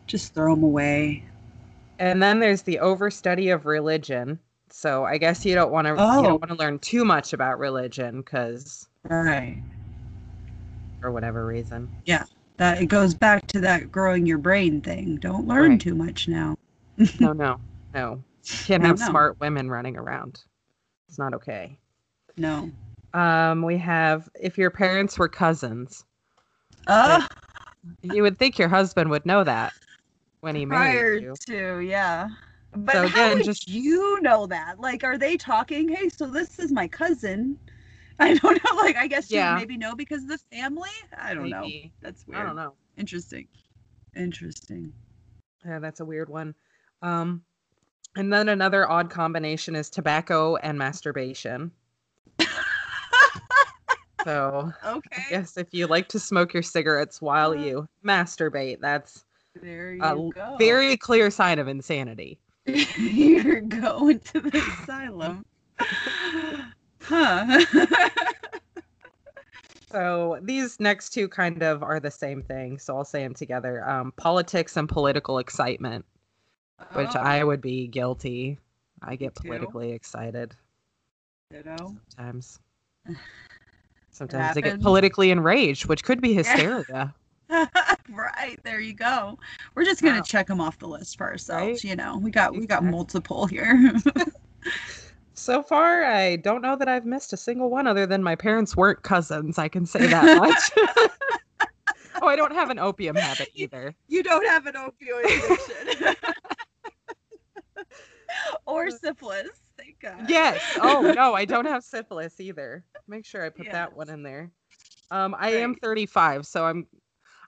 Just 0.06 0.34
throw 0.34 0.54
them 0.54 0.62
away. 0.62 1.24
And 1.98 2.22
then 2.22 2.40
there's 2.40 2.62
the 2.62 2.78
overstudy 2.80 3.52
of 3.52 3.66
religion. 3.66 4.38
So 4.70 5.04
i 5.04 5.18
guess 5.18 5.44
you 5.44 5.54
don't 5.54 5.70
want 5.70 5.86
to 5.86 5.94
oh. 5.96 6.16
you 6.16 6.22
don't 6.26 6.40
want 6.40 6.48
to 6.48 6.56
learn 6.56 6.80
too 6.80 7.04
much 7.04 7.32
about 7.32 7.60
religion 7.60 8.22
because 8.22 8.88
right. 9.04 9.62
for 11.00 11.10
whatever 11.10 11.46
reason. 11.46 11.88
Yeah 12.04 12.24
that 12.56 12.80
it 12.80 12.86
goes 12.86 13.14
back 13.14 13.46
to 13.48 13.60
that 13.60 13.90
growing 13.90 14.26
your 14.26 14.38
brain 14.38 14.80
thing. 14.80 15.16
Don't 15.16 15.46
learn 15.46 15.72
right. 15.72 15.80
too 15.80 15.94
much 15.94 16.28
now. 16.28 16.56
No 17.20 17.32
no 17.32 17.60
no. 17.94 18.22
Can't 18.44 18.84
have 18.84 18.98
no. 18.98 19.06
smart 19.06 19.40
women 19.40 19.70
running 19.70 19.96
around. 19.96 20.42
It's 21.08 21.18
not 21.18 21.34
okay 21.34 21.78
no. 22.36 22.70
Um, 23.12 23.62
we 23.62 23.78
have 23.78 24.28
if 24.40 24.58
your 24.58 24.70
parents 24.70 25.18
were 25.18 25.28
cousins. 25.28 26.04
Uh, 26.86 27.26
you 28.02 28.22
would 28.22 28.38
think 28.38 28.58
your 28.58 28.68
husband 28.68 29.10
would 29.10 29.24
know 29.24 29.44
that 29.44 29.72
when 30.40 30.54
he 30.54 30.66
married 30.66 31.22
you. 31.22 31.34
to, 31.46 31.78
yeah. 31.80 32.28
But 32.76 32.92
so 32.92 33.02
again, 33.04 33.30
how 33.30 33.34
would 33.34 33.44
just 33.44 33.68
you 33.68 34.20
know 34.20 34.46
that? 34.46 34.80
Like, 34.80 35.04
are 35.04 35.16
they 35.16 35.36
talking? 35.36 35.88
Hey, 35.88 36.08
so 36.08 36.26
this 36.26 36.58
is 36.58 36.72
my 36.72 36.88
cousin. 36.88 37.58
I 38.18 38.34
don't 38.34 38.62
know. 38.64 38.76
Like, 38.76 38.96
I 38.96 39.06
guess 39.06 39.30
yeah. 39.30 39.52
you 39.52 39.58
maybe 39.58 39.76
know 39.76 39.94
because 39.96 40.22
of 40.22 40.28
the 40.28 40.38
family. 40.52 40.90
I 41.16 41.34
don't 41.34 41.50
maybe. 41.50 41.82
know. 41.84 41.90
That's 42.00 42.26
weird. 42.26 42.42
I 42.42 42.46
don't 42.46 42.56
know. 42.56 42.74
Interesting. 42.96 43.48
Interesting. 44.16 44.92
Yeah, 45.64 45.78
that's 45.78 46.00
a 46.00 46.04
weird 46.04 46.28
one. 46.28 46.54
Um, 47.02 47.42
and 48.16 48.32
then 48.32 48.48
another 48.48 48.88
odd 48.88 49.10
combination 49.10 49.74
is 49.74 49.90
tobacco 49.90 50.56
and 50.56 50.78
masturbation. 50.78 51.72
So 54.24 54.72
okay. 54.84 55.22
I 55.26 55.30
guess 55.30 55.56
if 55.56 55.68
you 55.72 55.86
like 55.86 56.08
to 56.08 56.18
smoke 56.18 56.54
your 56.54 56.62
cigarettes 56.62 57.20
while 57.20 57.50
uh, 57.50 57.54
you 57.54 57.88
masturbate, 58.04 58.80
that's 58.80 59.24
there 59.60 59.94
you 59.94 60.02
a 60.02 60.30
go. 60.32 60.56
very 60.58 60.96
clear 60.96 61.30
sign 61.30 61.58
of 61.58 61.68
insanity. 61.68 62.38
You're 62.66 63.60
going 63.60 64.20
to 64.20 64.40
the 64.40 64.58
asylum. 64.58 65.44
huh. 67.02 67.64
so 69.92 70.38
these 70.42 70.80
next 70.80 71.10
two 71.10 71.28
kind 71.28 71.62
of 71.62 71.82
are 71.82 72.00
the 72.00 72.10
same 72.10 72.42
thing. 72.42 72.78
So 72.78 72.96
I'll 72.96 73.04
say 73.04 73.22
them 73.22 73.34
together. 73.34 73.86
Um, 73.88 74.12
politics 74.16 74.76
and 74.78 74.88
political 74.88 75.38
excitement, 75.38 76.06
oh. 76.80 76.84
which 76.94 77.14
I 77.14 77.44
would 77.44 77.60
be 77.60 77.86
guilty. 77.86 78.58
I 79.02 79.16
get 79.16 79.34
politically 79.34 79.92
excited. 79.92 80.54
Ditto. 81.50 81.94
Sometimes. 82.16 82.58
Sometimes 84.14 84.54
they 84.54 84.62
get 84.62 84.80
politically 84.80 85.32
enraged, 85.32 85.86
which 85.86 86.04
could 86.04 86.20
be 86.20 86.32
hysteria. 86.34 87.12
right 88.08 88.58
there 88.62 88.80
you 88.80 88.94
go. 88.94 89.38
We're 89.74 89.84
just 89.84 90.02
gonna 90.02 90.18
wow. 90.18 90.22
check 90.22 90.46
them 90.46 90.60
off 90.60 90.78
the 90.78 90.86
list 90.86 91.18
for 91.18 91.26
ourselves. 91.26 91.84
Right? 91.84 91.90
You 91.90 91.96
know, 91.96 92.16
we 92.18 92.30
got 92.30 92.54
we 92.54 92.64
got 92.66 92.84
multiple 92.84 93.46
here. 93.46 93.92
so 95.34 95.62
far, 95.64 96.04
I 96.04 96.36
don't 96.36 96.62
know 96.62 96.76
that 96.76 96.88
I've 96.88 97.04
missed 97.04 97.32
a 97.32 97.36
single 97.36 97.70
one 97.70 97.88
other 97.88 98.06
than 98.06 98.22
my 98.22 98.36
parents 98.36 98.76
weren't 98.76 99.02
cousins. 99.02 99.58
I 99.58 99.68
can 99.68 99.84
say 99.84 100.06
that 100.06 100.38
much. 100.38 101.10
oh, 102.22 102.28
I 102.28 102.36
don't 102.36 102.52
have 102.52 102.70
an 102.70 102.78
opium 102.78 103.16
habit 103.16 103.48
either. 103.54 103.96
You 104.06 104.22
don't 104.22 104.46
have 104.46 104.66
an 104.66 104.74
opioid 104.74 105.24
addiction. 105.24 106.16
or 108.64 108.86
uh, 108.86 108.90
syphilis. 108.90 109.60
God. 110.04 110.28
Yes. 110.28 110.60
Oh 110.80 111.12
no, 111.16 111.34
I 111.34 111.44
don't 111.44 111.66
have 111.66 111.82
syphilis 111.82 112.40
either. 112.40 112.84
Make 113.08 113.24
sure 113.24 113.44
I 113.44 113.48
put 113.48 113.66
yes. 113.66 113.72
that 113.72 113.96
one 113.96 114.10
in 114.10 114.22
there. 114.22 114.50
Um, 115.10 115.34
I 115.38 115.54
right. 115.54 115.62
am 115.62 115.74
35, 115.76 116.46
so 116.46 116.64
I'm. 116.64 116.86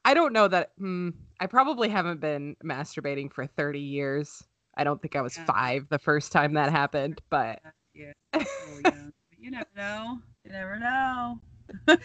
I 0.04 0.14
don't 0.14 0.32
know 0.32 0.48
that. 0.48 0.70
Hmm, 0.78 1.10
I 1.40 1.46
probably 1.46 1.88
haven't 1.88 2.20
been 2.20 2.56
masturbating 2.64 3.32
for 3.32 3.46
30 3.46 3.80
years. 3.80 4.42
I 4.76 4.84
don't 4.84 5.00
think 5.00 5.16
I 5.16 5.22
was 5.22 5.36
yeah. 5.36 5.44
five 5.44 5.88
the 5.88 5.98
first 5.98 6.32
time 6.32 6.54
that 6.54 6.70
happened, 6.70 7.20
but. 7.30 7.60
Yeah. 7.94 8.12
Oh, 8.68 8.80
yeah. 8.84 9.04
you 9.38 9.50
never 9.50 9.68
know. 9.75 10.18
You 10.44 10.52
never 10.52 10.78
know. 10.78 11.40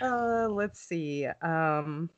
uh, 0.00 0.48
let's 0.48 0.80
see. 0.80 1.26
Um, 1.42 2.08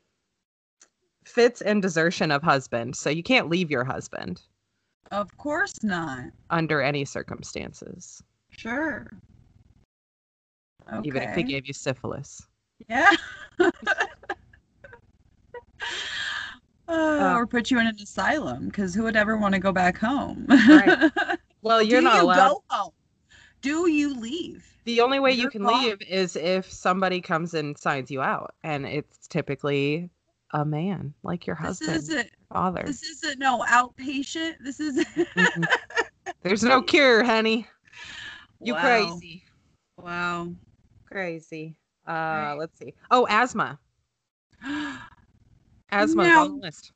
fits 1.25 1.61
and 1.61 1.81
desertion 1.81 2.31
of 2.31 2.43
husband. 2.43 2.95
So 2.95 3.09
you 3.09 3.23
can't 3.23 3.49
leave 3.49 3.71
your 3.71 3.83
husband. 3.83 4.41
Of 5.11 5.35
course 5.37 5.83
not. 5.83 6.25
Under 6.49 6.81
any 6.81 7.05
circumstances. 7.05 8.23
Sure. 8.49 9.07
Okay. 10.91 11.07
Even 11.07 11.23
if 11.23 11.35
he 11.35 11.43
gave 11.43 11.67
you 11.67 11.73
syphilis. 11.73 12.45
Yeah. 12.89 13.11
Uh, 16.87 17.35
or 17.37 17.47
put 17.47 17.71
you 17.71 17.79
in 17.79 17.87
an 17.87 17.95
asylum 18.03 18.65
because 18.65 18.93
who 18.93 19.03
would 19.03 19.15
ever 19.15 19.37
want 19.37 19.53
to 19.53 19.59
go 19.59 19.71
back 19.71 19.97
home? 19.97 20.45
right. 20.49 21.09
Well, 21.63 21.81
you're 21.81 22.01
Do 22.01 22.05
not 22.05 22.15
you 22.15 22.23
allowed. 22.23 22.49
Go 22.49 22.63
home? 22.69 22.91
Do 23.61 23.89
you 23.89 24.19
leave? 24.19 24.67
The 24.85 24.99
only 24.99 25.19
way 25.19 25.31
you're 25.31 25.43
you 25.43 25.49
can 25.51 25.63
leave 25.63 26.01
is 26.01 26.35
if 26.35 26.69
somebody 26.69 27.21
comes 27.21 27.53
and 27.53 27.77
signs 27.77 28.09
you 28.09 28.19
out, 28.19 28.55
and 28.63 28.85
it's 28.85 29.27
typically 29.27 30.09
a 30.53 30.65
man 30.65 31.13
like 31.23 31.47
your 31.47 31.55
husband, 31.55 31.91
this 31.91 32.09
isn't, 32.09 32.29
father. 32.51 32.83
This 32.85 33.03
isn't 33.03 33.39
no 33.39 33.63
outpatient. 33.67 34.55
This 34.63 34.79
is. 34.79 35.05
mm-hmm. 35.05 35.63
There's 36.43 36.63
no 36.63 36.81
cure, 36.81 37.23
honey. 37.23 37.67
You 38.59 38.73
wow. 38.73 38.81
crazy. 38.81 39.43
Wow. 39.97 40.49
Crazy. 41.05 41.75
Uh, 42.07 42.11
right. 42.11 42.53
let's 42.53 42.77
see. 42.77 42.93
Oh, 43.09 43.27
asthma. 43.29 43.79
asthma 45.91 46.23
now, 46.23 46.43
on 46.45 46.59
the 46.59 46.65
list. 46.65 46.91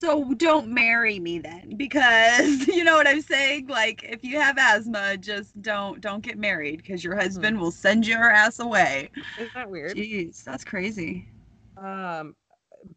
So 0.00 0.34
don't 0.34 0.68
marry 0.68 1.18
me 1.18 1.38
then, 1.38 1.74
because 1.76 2.66
you 2.68 2.84
know 2.84 2.96
what 2.96 3.08
I'm 3.08 3.22
saying. 3.22 3.68
Like, 3.68 4.04
if 4.04 4.22
you 4.24 4.38
have 4.40 4.58
asthma, 4.58 5.16
just 5.16 5.60
don't 5.62 6.00
don't 6.00 6.22
get 6.22 6.38
married, 6.38 6.78
because 6.78 7.02
your 7.02 7.16
husband 7.16 7.56
mm-hmm. 7.56 7.64
will 7.64 7.70
send 7.70 8.06
your 8.06 8.30
ass 8.30 8.58
away. 8.58 9.10
Isn't 9.38 9.54
that 9.54 9.70
weird? 9.70 9.96
Jeez, 9.96 10.44
that's 10.44 10.64
crazy. 10.64 11.28
Um, 11.76 12.34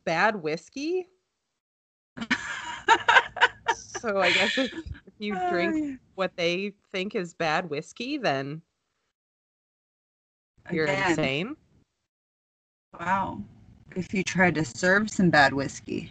bad 0.08 0.38
whiskey. 0.42 1.10
so 3.76 4.20
I 4.20 4.32
guess 4.32 4.58
if, 4.58 4.72
if 4.74 5.14
you 5.20 5.38
drink 5.52 6.00
what 6.16 6.32
they 6.38 6.72
think 6.94 7.14
is 7.14 7.34
bad 7.34 7.70
whiskey, 7.70 8.18
then 8.18 8.62
you're 10.72 10.86
Again. 10.86 11.10
insane. 11.10 11.56
Wow. 12.98 13.44
If 13.98 14.14
you 14.14 14.24
try 14.24 14.50
to 14.50 14.64
serve 14.64 15.10
some 15.10 15.30
bad 15.30 15.54
whiskey. 15.54 16.10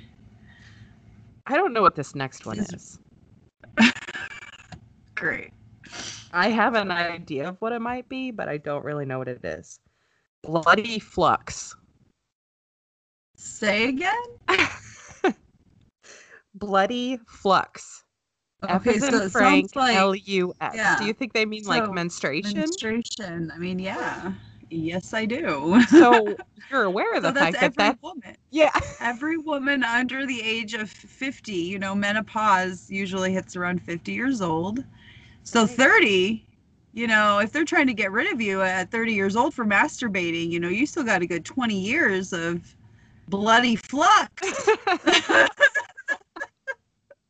I 1.47 1.55
don't 1.55 1.73
know 1.73 1.81
what 1.81 1.95
this 1.95 2.15
next 2.15 2.45
one 2.45 2.59
is. 2.59 2.99
Great. 5.15 5.53
I 6.33 6.51
have 6.51 6.75
an 6.75 6.91
idea 6.91 7.49
of 7.49 7.57
what 7.63 7.73
it 7.73 7.81
might 7.81 8.11
be, 8.11 8.31
but 8.31 8.47
I 8.47 8.59
don't 8.59 8.85
really 8.85 9.07
know 9.07 9.19
what 9.19 9.29
it 9.29 9.43
is. 9.43 9.81
Bloody 10.43 10.99
flux. 10.99 11.75
Say 13.37 13.89
again? 13.89 14.15
Bloody 16.55 17.19
flux. 17.29 18.05
Okay, 18.69 18.99
so 18.99 19.29
Frank, 19.29 19.77
like, 19.77 19.97
L 19.97 20.15
U 20.15 20.55
X. 20.61 20.75
Yeah. 20.75 20.99
Do 20.99 21.05
you 21.05 21.13
think 21.13 21.35
they 21.35 21.45
mean 21.45 21.65
so, 21.65 21.71
like 21.71 21.93
menstruation? 21.93 22.55
Menstruation. 22.55 23.53
I 23.55 23.59
mean, 23.59 23.79
yeah. 23.79 24.33
Yes, 24.71 25.15
I 25.15 25.27
do. 25.27 25.81
so 25.89 26.35
you're 26.71 26.85
aware 26.85 27.15
of 27.15 27.23
the 27.23 27.29
so 27.29 27.35
fact 27.35 27.61
that 27.61 27.77
that 27.77 27.99
woman. 28.03 28.37
Yeah. 28.51 28.71
every 29.01 29.37
woman 29.37 29.85
under 29.85 30.27
the 30.27 30.41
age 30.43 30.75
of 30.75 30.91
50, 30.91 31.53
you 31.53 31.79
know, 31.79 31.95
menopause 31.95 32.91
usually 32.91 33.33
hits 33.33 33.55
around 33.55 33.83
50 33.83 34.13
years 34.13 34.41
old. 34.41 34.83
So 35.45 35.67
30, 35.67 36.45
you 36.95 37.07
know, 37.07 37.39
if 37.39 37.53
they're 37.53 37.65
trying 37.65 37.87
to 37.87 37.95
get 37.95 38.11
rid 38.11 38.33
of 38.33 38.41
you 38.41 38.63
at 38.63 38.91
30 38.91 39.13
years 39.13 39.37
old 39.37 39.55
for 39.55 39.65
masturbating, 39.65 40.51
you 40.51 40.59
know, 40.59 40.69
you 40.69 40.87
still 40.87 41.05
got 41.05 41.23
a 41.23 41.27
good 41.27 41.45
20 41.45 41.79
years 41.79 42.33
of 42.33 42.76
bloody 43.29 43.77
flux. 43.77 44.31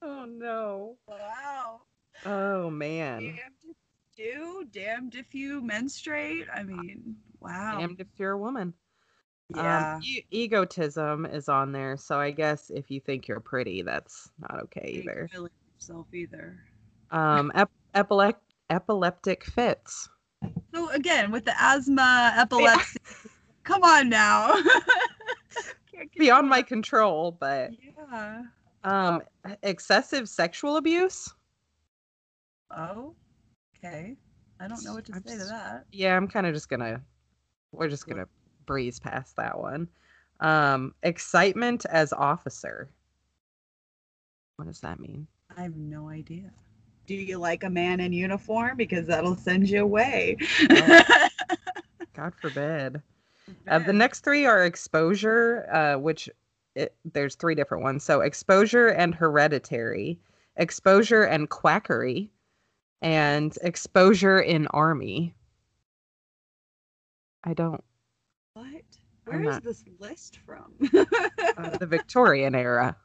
oh 0.02 0.24
no. 0.26 0.96
Wow. 1.08 1.80
Oh 2.24 2.70
man. 2.70 3.38
Do 4.16 4.66
damned 4.72 5.14
if 5.14 5.34
you 5.34 5.60
menstruate. 5.62 6.46
I 6.54 6.62
mean, 6.62 7.16
wow. 7.40 7.78
Damned 7.78 8.00
if 8.00 8.08
you're 8.16 8.32
a 8.32 8.38
woman. 8.38 8.72
Yeah. 9.54 9.96
Um, 9.96 10.02
e- 10.02 10.24
egotism 10.30 11.26
is 11.26 11.48
on 11.48 11.72
there, 11.72 11.96
so 11.96 12.18
I 12.18 12.30
guess 12.30 12.70
if 12.70 12.90
you 12.90 13.00
think 13.00 13.28
you're 13.28 13.40
pretty, 13.40 13.82
that's 13.82 14.28
not 14.40 14.62
okay 14.64 15.02
either. 15.02 15.28
feeling 15.30 15.50
yourself 15.78 16.06
either. 16.12 16.58
Um, 17.10 17.52
ep- 17.54 17.70
epileptic 18.70 19.44
fits. 19.44 20.08
So 20.74 20.90
again, 20.90 21.30
with 21.30 21.44
the 21.44 21.54
asthma, 21.60 22.32
epilepsy, 22.36 22.98
come 23.62 23.84
on 23.84 24.08
now. 24.08 24.54
Beyond 26.18 26.48
my 26.48 26.62
control, 26.62 27.36
but 27.38 27.70
Yeah. 28.10 28.42
um, 28.84 29.22
excessive 29.62 30.28
sexual 30.28 30.76
abuse. 30.76 31.32
Oh. 32.70 33.14
Okay. 33.78 34.16
I 34.60 34.68
don't 34.68 34.82
know 34.84 34.94
what 34.94 35.04
to 35.06 35.12
I'm 35.14 35.22
say 35.26 35.38
to 35.38 35.44
that. 35.44 35.84
Yeah, 35.92 36.16
I'm 36.16 36.28
kind 36.28 36.46
of 36.46 36.54
just 36.54 36.68
gonna, 36.68 37.02
we're 37.72 37.88
just 37.88 38.06
gonna 38.06 38.26
breeze 38.66 38.98
past 38.98 39.36
that 39.36 39.58
one. 39.58 39.88
Um, 40.40 40.94
excitement 41.02 41.84
as 41.86 42.12
officer. 42.12 42.90
What 44.56 44.66
does 44.66 44.80
that 44.80 44.98
mean? 45.00 45.26
I 45.56 45.62
have 45.62 45.76
no 45.76 46.08
idea. 46.08 46.50
Do 47.06 47.14
you 47.14 47.38
like 47.38 47.62
a 47.64 47.70
man 47.70 48.00
in 48.00 48.12
uniform? 48.12 48.76
Because 48.76 49.06
that'll 49.06 49.36
send 49.36 49.68
you 49.70 49.82
away. 49.82 50.36
God 52.16 52.34
forbid. 52.40 53.00
Uh, 53.68 53.78
the 53.78 53.92
next 53.92 54.20
three 54.20 54.46
are 54.46 54.64
exposure, 54.64 55.68
uh, 55.72 55.98
which 55.98 56.28
it, 56.74 56.94
there's 57.04 57.34
three 57.34 57.54
different 57.54 57.82
ones. 57.82 58.04
So 58.04 58.20
exposure 58.20 58.88
and 58.88 59.14
hereditary, 59.14 60.18
exposure 60.56 61.22
and 61.24 61.48
quackery, 61.48 62.30
and 63.02 63.56
exposure 63.62 64.40
in 64.40 64.66
army. 64.68 65.34
I 67.44 67.54
don't. 67.54 67.82
What? 68.54 68.82
Where 69.24 69.40
is 69.40 69.46
not- 69.46 69.62
this 69.62 69.84
list 69.98 70.38
from? 70.44 70.72
Uh, 70.92 71.70
the 71.78 71.86
Victorian 71.86 72.54
era. 72.54 72.96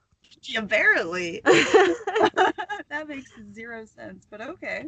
Apparently. 0.56 1.42
that 1.46 3.08
makes 3.08 3.32
zero 3.54 3.86
sense, 3.86 4.26
but 4.30 4.42
okay. 4.42 4.88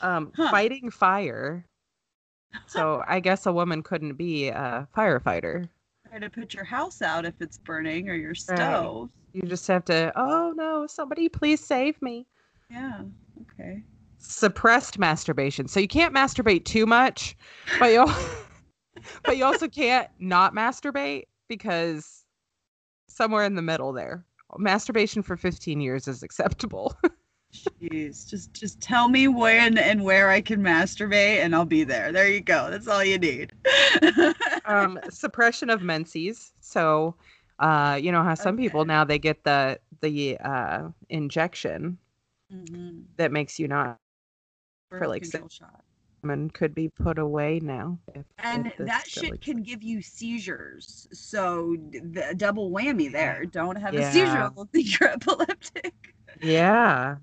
Um, 0.00 0.32
Huh. 0.36 0.50
fighting 0.50 0.90
fire. 0.90 1.66
So 2.66 3.02
I 3.06 3.20
guess 3.20 3.46
a 3.46 3.52
woman 3.52 3.82
couldn't 3.82 4.14
be 4.14 4.48
a 4.48 4.88
firefighter. 4.96 5.68
Try 6.08 6.18
to 6.18 6.30
put 6.30 6.54
your 6.54 6.64
house 6.64 7.02
out 7.02 7.24
if 7.24 7.34
it's 7.40 7.58
burning 7.58 8.08
or 8.08 8.14
your 8.14 8.34
stove. 8.34 9.10
You 9.32 9.42
just 9.42 9.66
have 9.68 9.84
to. 9.86 10.12
Oh 10.16 10.52
no! 10.56 10.86
Somebody 10.86 11.28
please 11.28 11.64
save 11.64 12.00
me. 12.02 12.26
Yeah. 12.70 13.02
Okay. 13.42 13.82
suppressed 14.18 14.98
masturbation. 14.98 15.68
So 15.68 15.80
you 15.80 15.88
can't 15.88 16.14
masturbate 16.14 16.64
too 16.64 16.86
much, 16.86 17.36
but 17.78 17.92
you 17.92 18.06
but 19.24 19.36
you 19.36 19.44
also 19.44 19.68
can't 19.68 20.08
not 20.18 20.54
masturbate 20.54 21.24
because 21.48 22.24
somewhere 23.08 23.44
in 23.44 23.54
the 23.54 23.62
middle 23.62 23.92
there. 23.92 24.24
Masturbation 24.58 25.22
for 25.22 25.36
15 25.36 25.80
years 25.80 26.08
is 26.08 26.22
acceptable. 26.22 26.94
Jeez, 27.52 28.28
just 28.28 28.52
just 28.54 28.80
tell 28.80 29.08
me 29.08 29.28
when 29.28 29.76
and 29.76 30.02
where 30.02 30.30
I 30.30 30.40
can 30.40 30.62
masturbate, 30.62 31.42
and 31.42 31.54
I'll 31.54 31.64
be 31.66 31.84
there. 31.84 32.10
There 32.12 32.28
you 32.28 32.40
go. 32.40 32.70
That's 32.70 32.88
all 32.88 33.04
you 33.04 33.18
need. 33.18 33.52
um, 34.64 34.98
suppression 35.10 35.68
of 35.68 35.82
menses. 35.82 36.52
So, 36.60 37.14
uh, 37.58 37.98
you 38.00 38.10
know 38.10 38.22
how 38.22 38.34
some 38.34 38.56
people 38.56 38.84
now 38.84 39.04
they 39.04 39.18
get 39.18 39.44
the 39.44 39.78
the 40.00 40.38
uh, 40.38 40.88
injection 41.10 41.98
Mhm. 42.52 43.04
that 43.16 43.32
makes 43.32 43.58
you 43.58 43.66
not 43.68 43.98
Birth 44.90 45.08
like 45.08 45.22
control 45.22 45.48
shot. 45.48 45.84
and 46.22 46.52
could 46.52 46.74
be 46.74 46.88
put 46.90 47.18
away 47.18 47.60
now. 47.62 47.98
If, 48.14 48.24
And 48.38 48.66
if 48.66 48.76
that 48.76 49.06
shit 49.08 49.40
can 49.40 49.62
give 49.62 49.82
you 49.82 50.02
seizures. 50.02 51.06
So 51.12 51.76
the 51.92 52.34
double 52.36 52.70
whammy 52.70 53.10
there. 53.10 53.44
Don't 53.46 53.76
have 53.76 53.94
a 53.94 54.02
seizure. 54.04 54.50
Think 54.72 55.00
you're 55.00 55.10
epileptic. 55.10 55.94
Yeah. 56.42 57.16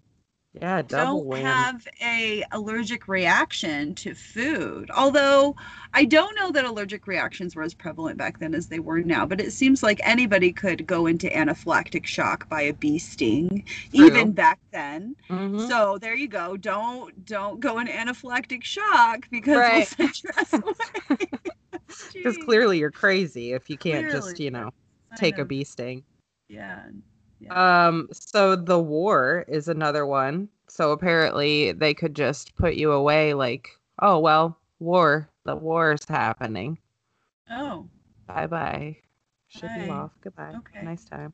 Yeah, 0.54 0.82
double 0.82 1.24
don't 1.24 1.28
whammy. 1.28 1.42
have 1.44 1.88
a 2.02 2.44
allergic 2.52 3.08
reaction 3.08 3.94
to 3.96 4.16
food. 4.16 4.90
Although 4.90 5.56
I 5.94 6.06
don't 6.06 6.36
know 6.36 6.52
that 6.52 6.66
allergic 6.66 7.06
reactions 7.06 7.56
were 7.56 7.62
as 7.62 7.76
prevalent 7.76 8.18
back 8.18 8.40
then 8.40 8.56
as 8.56 8.68
they 8.68 8.80
were 8.80 9.00
now, 9.02 9.28
but 9.28 9.40
it 9.40 9.54
seems 9.54 9.84
like 9.84 10.00
anybody 10.04 10.52
could 10.52 10.88
go 10.88 11.06
into 11.06 11.28
anaphylactic 11.30 12.08
shock 12.08 12.50
by 12.50 12.64
a 12.64 12.74
bee 12.74 12.98
sting 12.98 13.64
even 13.92 14.32
back 14.32 14.60
then. 14.72 15.16
Mhm. 15.30 15.68
So 15.68 16.00
there 16.00 16.16
you 16.16 16.28
go. 16.28 16.58
Don't 16.58 17.24
don't 17.26 17.60
go 17.60 17.78
in 17.78 17.88
anaphylactic 17.88 18.64
shock 18.64 19.30
because 19.30 19.56
Right. 19.56 19.96
we'll 20.00 20.10
send 20.10 20.24
your 20.24 20.34
ass 20.36 20.54
away. 20.54 21.30
Because 22.14 22.38
clearly 22.38 22.80
you're 22.80 22.92
crazy 22.92 23.54
if 23.54 23.70
you 23.70 23.78
can't 23.78 24.10
just, 24.10 24.40
you 24.40 24.50
know, 24.50 24.72
take 25.16 25.38
a 25.38 25.46
bee 25.46 25.64
sting. 25.64 26.04
Yeah. 26.48 26.86
Yeah. 27.40 27.88
Um, 27.88 28.10
so 28.12 28.56
the 28.56 28.80
war 28.80 29.46
is 29.48 29.68
another 29.68 30.06
one. 30.06 30.50
So 30.68 30.92
apparently 30.92 31.72
they 31.72 31.94
could 31.94 32.16
just 32.16 32.56
put 32.56 32.76
you 32.76 32.92
away 32.92 33.34
like, 33.34 33.70
oh 34.02 34.20
well, 34.20 34.58
war. 34.80 35.30
The 35.46 35.56
war 35.56 35.94
is 35.94 36.06
happening. 36.08 36.78
oh. 37.50 37.88
Bye 38.28 38.46
bye. 38.48 38.98
Ship 39.48 39.70
Bye. 39.76 39.86
you 39.86 39.92
off. 39.92 40.12
Goodbye. 40.22 40.54
Okay. 40.58 40.86
Nice 40.86 41.06
time. 41.06 41.34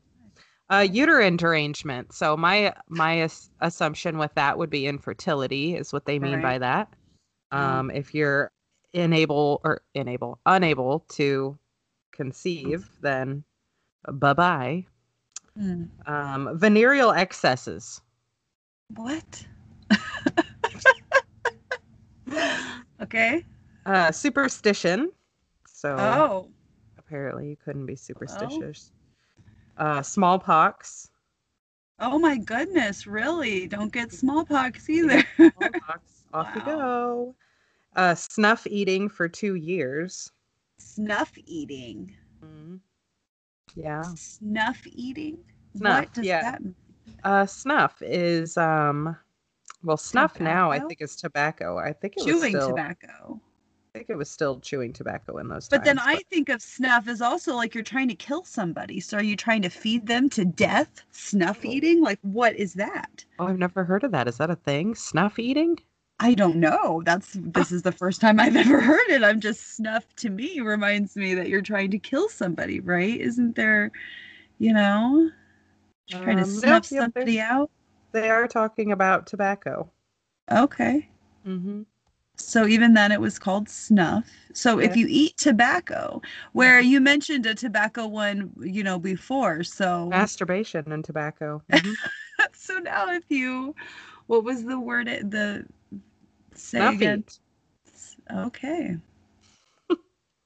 Uh, 0.70 0.86
uterine 0.90 1.36
derangement. 1.36 2.12
So 2.14 2.36
my 2.36 2.72
my 2.88 3.20
as- 3.20 3.50
assumption 3.60 4.16
with 4.16 4.32
that 4.34 4.56
would 4.56 4.70
be 4.70 4.86
infertility 4.86 5.76
is 5.76 5.92
what 5.92 6.06
they 6.06 6.18
mean 6.18 6.36
Right. 6.36 6.42
by 6.42 6.58
that. 6.58 6.88
Mm. 7.52 7.58
Um, 7.58 7.90
if 7.90 8.14
you're 8.14 8.50
unable 8.94 9.60
or 9.62 9.82
unable 9.94 10.40
unable 10.46 11.00
to 11.10 11.58
conceive, 12.12 12.88
then 13.02 13.44
bye 14.10 14.32
bye. 14.32 14.86
Hmm. 15.56 15.84
Um, 16.06 16.58
venereal 16.58 17.12
excesses. 17.12 18.00
What? 18.94 19.46
okay. 23.02 23.44
Uh, 23.84 24.12
superstition. 24.12 25.10
So 25.66 25.96
Oh. 25.98 26.48
apparently 26.98 27.48
you 27.48 27.56
couldn't 27.56 27.86
be 27.86 27.96
superstitious. 27.96 28.92
Uh, 29.76 30.02
smallpox. 30.02 31.10
Oh 31.98 32.18
my 32.18 32.36
goodness, 32.36 33.06
really? 33.06 33.66
Don't 33.66 33.92
get 33.92 34.12
smallpox 34.12 34.88
either. 34.90 35.24
Smallpox. 35.36 36.02
Off 36.34 36.48
you 36.54 36.62
go. 36.62 37.34
Uh, 37.94 38.14
snuff 38.14 38.66
eating 38.66 39.08
for 39.08 39.28
two 39.28 39.54
years. 39.54 40.30
Snuff 40.78 41.32
eating. 41.46 42.14
Mhm. 42.44 42.80
Yeah. 43.76 44.02
Snuff 44.16 44.82
eating? 44.86 45.38
Snuff, 45.76 46.00
what 46.00 46.14
does 46.14 46.26
yeah. 46.26 46.42
that 46.42 46.64
mean? 46.64 46.74
Uh, 47.22 47.46
snuff 47.46 48.02
is 48.02 48.56
um, 48.56 49.16
well, 49.84 49.96
snuff 49.96 50.40
now 50.40 50.70
I 50.70 50.80
think 50.80 51.00
is 51.00 51.14
tobacco. 51.14 51.78
I 51.78 51.92
think 51.92 52.14
it 52.16 52.24
was 52.24 52.26
Chewing 52.26 52.56
still, 52.56 52.68
tobacco. 52.70 53.40
I 53.94 53.98
think 53.98 54.10
it 54.10 54.16
was 54.16 54.30
still 54.30 54.60
chewing 54.60 54.92
tobacco 54.92 55.38
in 55.38 55.48
those 55.48 55.68
But 55.68 55.84
then 55.84 55.96
times, 55.96 56.18
I 56.18 56.22
think 56.30 56.48
of 56.48 56.60
snuff 56.60 57.08
as 57.08 57.22
also 57.22 57.54
like 57.54 57.74
you're 57.74 57.84
trying 57.84 58.08
to 58.08 58.14
kill 58.14 58.44
somebody. 58.44 59.00
So 59.00 59.16
are 59.18 59.22
you 59.22 59.36
trying 59.36 59.62
to 59.62 59.70
feed 59.70 60.06
them 60.06 60.28
to 60.30 60.44
death? 60.44 61.02
Snuff 61.12 61.64
eating? 61.64 62.02
Like 62.02 62.18
what 62.22 62.56
is 62.56 62.74
that? 62.74 63.24
Oh, 63.38 63.46
I've 63.46 63.58
never 63.58 63.84
heard 63.84 64.04
of 64.04 64.12
that. 64.12 64.28
Is 64.28 64.38
that 64.38 64.50
a 64.50 64.56
thing? 64.56 64.94
Snuff 64.94 65.38
eating? 65.38 65.78
I 66.18 66.34
don't 66.34 66.56
know. 66.56 67.02
That's 67.04 67.36
this 67.38 67.70
is 67.70 67.82
the 67.82 67.92
first 67.92 68.20
time 68.20 68.40
I've 68.40 68.56
ever 68.56 68.80
heard 68.80 69.08
it. 69.10 69.22
I'm 69.22 69.40
just 69.40 69.76
snuff 69.76 70.04
to 70.16 70.30
me 70.30 70.60
reminds 70.60 71.16
me 71.16 71.34
that 71.34 71.48
you're 71.48 71.62
trying 71.62 71.90
to 71.90 71.98
kill 71.98 72.28
somebody, 72.28 72.80
right? 72.80 73.20
Isn't 73.20 73.54
there, 73.54 73.90
you 74.58 74.72
know, 74.72 75.30
trying 76.08 76.38
to 76.38 76.44
Um, 76.44 76.54
no, 76.54 76.60
snuff 76.60 76.88
yeah, 76.90 77.00
somebody 77.00 77.40
out? 77.40 77.70
They 78.12 78.30
are 78.30 78.48
talking 78.48 78.92
about 78.92 79.26
tobacco. 79.26 79.90
Okay. 80.50 81.08
Mm-hmm. 81.46 81.82
So 82.38 82.66
even 82.66 82.94
then 82.94 83.12
it 83.12 83.20
was 83.20 83.38
called 83.38 83.68
snuff. 83.68 84.30
So 84.52 84.78
if 84.78 84.94
you 84.96 85.06
eat 85.08 85.36
tobacco, 85.38 86.20
where 86.52 86.80
you 86.80 87.00
mentioned 87.00 87.46
a 87.46 87.54
tobacco 87.54 88.06
one, 88.06 88.52
you 88.60 88.82
know, 88.82 88.98
before. 88.98 89.64
So 89.64 90.06
Masturbation 90.06 90.92
and 90.92 91.04
tobacco. 91.04 91.62
Mhm. 91.70 91.96
so 92.52 92.78
now 92.78 93.10
if 93.10 93.24
you 93.30 93.74
what 94.26 94.44
was 94.44 94.64
the 94.64 94.78
word 94.78 95.08
it 95.08 95.30
the 95.30 95.64
say 96.58 96.78
Snuff 96.78 96.94
again? 96.94 97.24
eat. 97.26 97.38
Okay. 98.34 98.96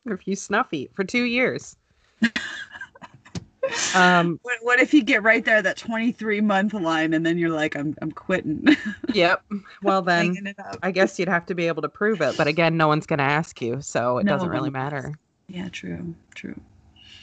refuse 0.05 0.43
snuffy 0.43 0.91
for 0.95 1.05
two 1.05 1.25
years. 1.25 1.77
um, 3.95 4.39
what, 4.43 4.59
what, 4.63 4.81
if 4.81 4.93
you 4.93 5.03
get 5.03 5.23
right 5.23 5.45
there 5.45 5.63
that 5.63 5.77
23 5.77 6.41
month 6.41 6.75
line 6.75 7.15
and 7.15 7.25
then 7.25 7.39
you're 7.39 7.51
like, 7.51 7.77
I'm 7.77 7.95
I'm 8.03 8.13
quitting. 8.13 8.77
yep. 9.13 9.43
Well 9.83 10.03
then, 10.03 10.55
I 10.83 10.91
guess 10.91 11.19
you'd 11.19 11.29
have 11.29 11.47
to 11.47 11.55
be 11.55 11.67
able 11.67 11.83
to 11.83 11.89
prove 11.89 12.21
it. 12.21 12.37
But 12.37 12.47
again, 12.47 12.77
no 12.77 12.89
one's 12.89 13.07
going 13.07 13.19
to 13.19 13.25
ask 13.25 13.61
you, 13.63 13.81
so 13.81 14.19
it 14.19 14.25
no 14.25 14.33
doesn't 14.33 14.49
really 14.49 14.71
matter. 14.71 15.15
Yeah, 15.49 15.69
true, 15.69 16.15
true. 16.35 16.59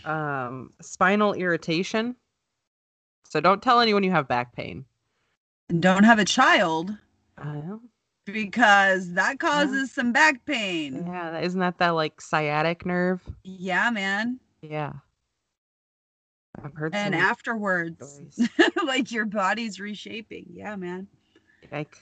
Um, 0.05 0.73
spinal 0.81 1.33
irritation. 1.33 2.15
So 3.29 3.41
don't 3.41 3.61
tell 3.61 3.81
anyone 3.81 4.03
you 4.03 4.11
have 4.11 4.27
back 4.27 4.55
pain. 4.55 4.85
And 5.69 5.81
don't 5.81 6.03
have 6.03 6.19
a 6.19 6.25
child. 6.25 6.95
Uh, 7.37 7.77
because 8.31 9.13
that 9.13 9.39
causes 9.39 9.89
yeah. 9.89 9.93
some 9.93 10.11
back 10.11 10.45
pain. 10.45 11.05
Yeah, 11.07 11.39
isn't 11.39 11.59
that 11.59 11.77
that 11.79 11.89
like 11.91 12.21
sciatic 12.21 12.85
nerve? 12.85 13.21
Yeah, 13.43 13.89
man. 13.89 14.39
Yeah. 14.61 14.93
I've 16.63 16.73
heard 16.73 16.95
and 16.95 17.13
afterwards 17.13 18.39
like 18.83 19.11
your 19.11 19.25
body's 19.25 19.79
reshaping. 19.79 20.47
Yeah, 20.51 20.75
man. 20.75 21.07
Like 21.71 21.97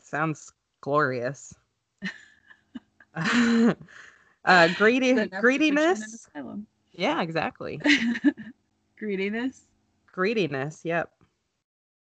sounds 0.00 0.52
glorious. 0.80 1.54
uh 3.14 4.68
greedy 4.74 5.28
greediness. 5.40 6.28
Yeah, 6.92 7.22
exactly. 7.22 7.80
greediness. 8.98 9.62
Greediness, 10.12 10.84
yep. 10.84 11.10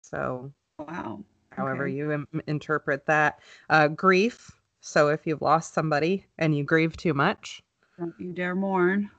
So 0.01 0.51
wow 0.77 1.23
however 1.57 1.85
okay. 1.85 1.95
you 1.95 2.11
Im- 2.11 2.41
interpret 2.47 3.05
that. 3.07 3.39
Uh, 3.69 3.89
grief. 3.89 4.51
So 4.79 5.09
if 5.09 5.27
you've 5.27 5.41
lost 5.41 5.73
somebody 5.73 6.25
and 6.37 6.55
you 6.55 6.63
grieve 6.63 6.95
too 6.95 7.13
much, 7.13 7.61
don't 7.97 8.13
you 8.19 8.31
dare 8.31 8.55
mourn. 8.55 9.09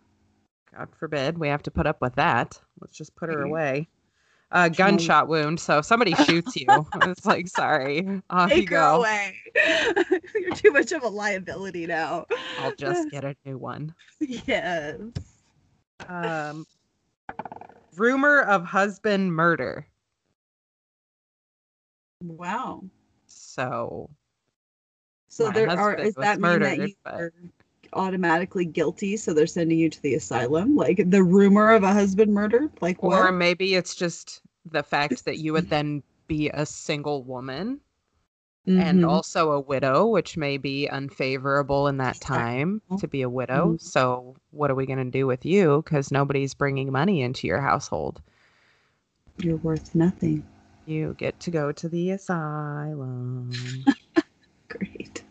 God 0.74 0.88
forbid 0.96 1.36
we 1.36 1.48
have 1.48 1.62
to 1.64 1.70
put 1.70 1.86
up 1.86 2.00
with 2.00 2.14
that. 2.14 2.60
Let's 2.80 2.96
just 2.96 3.14
put 3.16 3.28
her 3.28 3.42
away. 3.42 3.88
Uh, 4.50 4.68
gunshot 4.68 5.28
wound. 5.28 5.60
So 5.60 5.78
if 5.78 5.84
somebody 5.84 6.14
shoots 6.14 6.56
you, 6.56 6.66
it's 7.02 7.26
like, 7.26 7.48
sorry, 7.48 8.22
off 8.30 8.48
Take 8.48 8.62
you 8.62 8.66
go. 8.66 8.96
away. 8.96 9.34
You're 10.34 10.54
too 10.54 10.70
much 10.70 10.92
of 10.92 11.02
a 11.02 11.08
liability 11.08 11.86
now. 11.86 12.24
I'll 12.60 12.74
just 12.74 13.10
get 13.10 13.24
a 13.24 13.36
new 13.44 13.58
one. 13.58 13.94
Yes. 14.20 15.00
Um, 16.08 16.66
rumor 17.96 18.40
of 18.42 18.64
husband 18.64 19.34
murder. 19.34 19.86
Wow. 22.20 22.84
So. 23.26 24.10
So 25.28 25.50
there 25.50 25.70
are. 25.70 25.94
Is 25.94 26.14
that 26.14 26.40
mean 26.40 26.60
that 26.60 26.78
you 26.78 26.94
but... 27.04 27.14
are 27.14 27.32
automatically 27.92 28.64
guilty? 28.64 29.16
So 29.16 29.32
they're 29.32 29.46
sending 29.46 29.78
you 29.78 29.90
to 29.90 30.02
the 30.02 30.14
asylum? 30.14 30.76
Like 30.76 31.02
the 31.10 31.22
rumor 31.22 31.72
of 31.72 31.82
a 31.82 31.92
husband 31.92 32.32
murdered? 32.32 32.70
Like 32.80 33.02
what? 33.02 33.18
Or 33.18 33.32
maybe 33.32 33.74
it's 33.74 33.94
just 33.94 34.40
the 34.70 34.82
fact 34.82 35.24
that 35.24 35.38
you 35.38 35.52
would 35.52 35.70
then 35.70 36.02
be 36.26 36.50
a 36.50 36.66
single 36.66 37.22
woman. 37.22 37.80
Mm-hmm. 38.66 38.80
and 38.80 39.06
also 39.06 39.52
a 39.52 39.60
widow, 39.60 40.06
which 40.08 40.36
may 40.36 40.58
be 40.58 40.90
unfavorable 40.90 41.88
in 41.88 41.96
that 41.98 42.20
time 42.20 42.82
to 42.98 43.08
be 43.08 43.22
a 43.22 43.30
widow. 43.30 43.68
Mm-hmm. 43.68 43.76
So, 43.78 44.36
what 44.50 44.70
are 44.70 44.74
we 44.74 44.84
going 44.84 44.98
to 44.98 45.10
do 45.10 45.26
with 45.26 45.46
you? 45.46 45.80
Because 45.82 46.12
nobody's 46.12 46.52
bringing 46.52 46.92
money 46.92 47.22
into 47.22 47.46
your 47.46 47.62
household. 47.62 48.20
You're 49.38 49.56
worth 49.56 49.94
nothing. 49.94 50.44
You 50.88 51.14
get 51.18 51.38
to 51.40 51.50
go 51.50 51.70
to 51.70 51.86
the 51.86 52.12
asylum. 52.12 53.52
Great. 54.68 55.22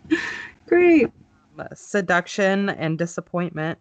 Great. 0.68 1.12
Uh, 1.58 1.66
seduction 1.74 2.70
and 2.70 2.96
disappointment. 2.96 3.80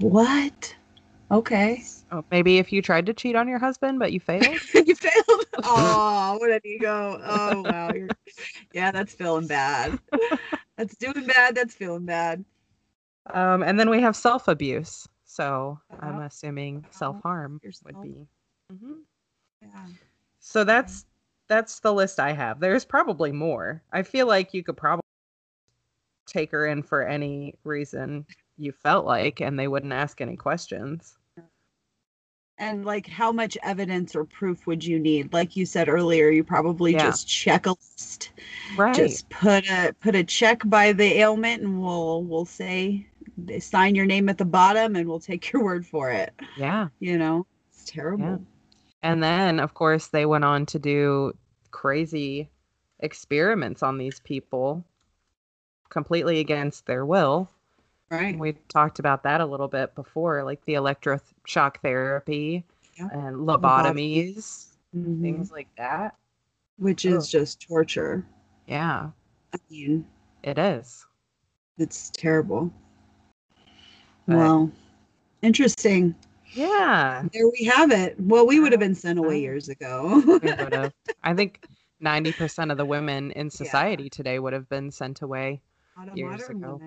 What? 0.00 0.76
Okay. 1.30 1.82
Oh, 2.12 2.22
maybe 2.30 2.58
if 2.58 2.70
you 2.70 2.82
tried 2.82 3.06
to 3.06 3.14
cheat 3.14 3.34
on 3.34 3.48
your 3.48 3.58
husband, 3.58 3.98
but 3.98 4.12
you 4.12 4.20
failed. 4.20 4.44
you 4.74 4.94
failed. 4.94 5.46
Oh, 5.62 6.36
what 6.38 6.48
did 6.48 6.60
you 6.66 6.78
go? 6.80 7.18
Oh, 7.24 7.62
wow. 7.62 7.90
You're... 7.94 8.08
Yeah, 8.74 8.90
that's 8.90 9.14
feeling 9.14 9.46
bad. 9.46 9.98
That's 10.76 10.94
doing 10.96 11.26
bad. 11.26 11.54
That's 11.54 11.74
feeling 11.74 12.04
bad. 12.04 12.44
Um, 13.32 13.62
and 13.62 13.80
then 13.80 13.88
we 13.88 14.02
have 14.02 14.14
self 14.14 14.48
abuse. 14.48 15.08
So 15.24 15.80
uh-huh. 15.90 16.06
I'm 16.06 16.20
assuming 16.20 16.84
self 16.90 17.22
harm 17.22 17.58
would 17.64 18.02
be. 18.02 18.26
Mm-hmm. 18.70 18.92
Yeah. 19.62 19.86
So 20.48 20.64
that's 20.64 21.04
that's 21.46 21.80
the 21.80 21.92
list 21.92 22.18
I 22.18 22.32
have. 22.32 22.58
There's 22.58 22.86
probably 22.86 23.32
more. 23.32 23.82
I 23.92 24.02
feel 24.02 24.26
like 24.26 24.54
you 24.54 24.64
could 24.64 24.78
probably 24.78 25.02
take 26.26 26.50
her 26.52 26.66
in 26.66 26.82
for 26.82 27.06
any 27.06 27.54
reason 27.64 28.24
you 28.56 28.72
felt 28.72 29.04
like 29.04 29.40
and 29.42 29.58
they 29.58 29.68
wouldn't 29.68 29.92
ask 29.92 30.22
any 30.22 30.36
questions. 30.36 31.18
And 32.56 32.86
like 32.86 33.06
how 33.06 33.30
much 33.30 33.58
evidence 33.62 34.16
or 34.16 34.24
proof 34.24 34.66
would 34.66 34.82
you 34.82 34.98
need? 34.98 35.34
Like 35.34 35.54
you 35.54 35.66
said 35.66 35.86
earlier, 35.86 36.30
you 36.30 36.42
probably 36.42 36.94
yeah. 36.94 37.04
just 37.04 37.28
check 37.28 37.66
a 37.66 37.72
list. 37.72 38.30
Right. 38.74 38.94
Just 38.94 39.28
put 39.28 39.68
a 39.68 39.94
put 40.00 40.14
a 40.14 40.24
check 40.24 40.62
by 40.64 40.94
the 40.94 41.18
ailment 41.18 41.60
and 41.60 41.82
we'll 41.82 42.22
we'll 42.22 42.46
say 42.46 43.06
sign 43.60 43.94
your 43.94 44.06
name 44.06 44.30
at 44.30 44.38
the 44.38 44.46
bottom 44.46 44.96
and 44.96 45.06
we'll 45.06 45.20
take 45.20 45.52
your 45.52 45.62
word 45.62 45.86
for 45.86 46.10
it. 46.10 46.32
Yeah. 46.56 46.88
You 47.00 47.18
know, 47.18 47.46
it's 47.70 47.84
terrible. 47.84 48.24
Yeah. 48.24 48.57
And 49.02 49.22
then, 49.22 49.60
of 49.60 49.74
course, 49.74 50.08
they 50.08 50.26
went 50.26 50.44
on 50.44 50.66
to 50.66 50.78
do 50.78 51.32
crazy 51.70 52.50
experiments 53.00 53.82
on 53.82 53.98
these 53.98 54.20
people 54.20 54.84
completely 55.88 56.40
against 56.40 56.86
their 56.86 57.06
will. 57.06 57.48
Right. 58.10 58.38
We 58.38 58.54
talked 58.68 58.98
about 58.98 59.22
that 59.22 59.40
a 59.40 59.46
little 59.46 59.68
bit 59.68 59.94
before, 59.94 60.42
like 60.42 60.64
the 60.64 60.74
electroshock 60.74 61.76
therapy 61.82 62.64
yeah. 62.98 63.08
and 63.12 63.36
lobotomies, 63.46 64.66
mm-hmm. 64.96 65.22
things 65.22 65.52
like 65.52 65.68
that. 65.76 66.16
Which 66.78 67.04
is 67.04 67.24
oh. 67.24 67.38
just 67.38 67.60
torture. 67.60 68.24
Yeah. 68.66 69.10
I 69.52 69.58
mean, 69.70 70.06
it 70.42 70.58
is. 70.58 71.06
It's 71.76 72.10
terrible. 72.10 72.72
But, 74.26 74.36
well, 74.36 74.70
interesting. 75.42 76.14
Yeah. 76.58 77.22
There 77.32 77.48
we 77.48 77.64
have 77.64 77.92
it. 77.92 78.16
Well, 78.18 78.46
we 78.46 78.58
would 78.58 78.72
have 78.72 78.80
been 78.80 78.94
sent 78.94 79.18
away 79.18 79.40
years 79.40 79.68
ago. 79.68 80.22
I 81.22 81.34
think 81.34 81.64
90% 82.02 82.72
of 82.72 82.76
the 82.76 82.84
women 82.84 83.30
in 83.32 83.48
society 83.48 84.04
yeah. 84.04 84.08
today 84.10 84.38
would 84.40 84.52
have 84.52 84.68
been 84.68 84.90
sent 84.90 85.22
away 85.22 85.60
years 86.14 86.48
ago. 86.48 86.80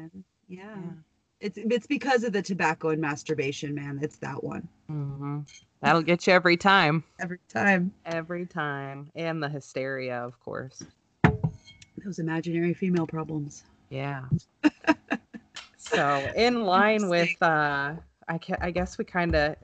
Yeah. 0.50 0.64
yeah. 0.64 0.92
It's 1.40 1.58
it's 1.58 1.88
because 1.88 2.24
of 2.24 2.34
the 2.34 2.42
tobacco 2.42 2.90
and 2.90 3.02
masturbation, 3.02 3.74
man. 3.74 4.00
It's 4.02 4.18
that 4.18 4.44
one. 4.44 4.68
Mm-hmm. 4.92 5.40
That'll 5.82 6.04
get 6.04 6.28
you 6.28 6.34
every 6.34 6.58
time. 6.58 7.04
Every 7.20 7.40
time. 7.50 7.94
Every 8.06 8.46
time. 8.46 9.10
And 9.16 9.42
the 9.42 9.50
hysteria, 9.50 10.18
of 10.18 10.40
course. 10.40 10.84
Those 12.06 12.20
imaginary 12.20 12.76
female 12.76 13.08
problems. 13.08 13.64
Yeah. 13.90 14.26
so, 15.78 16.32
in 16.36 16.64
line 16.64 17.10
with 17.10 17.42
uh 17.42 17.96
I, 18.32 18.38
ca- 18.38 18.58
I 18.62 18.72
guess 18.72 18.98
we 18.98 19.04
kind 19.04 19.36
of 19.36 19.56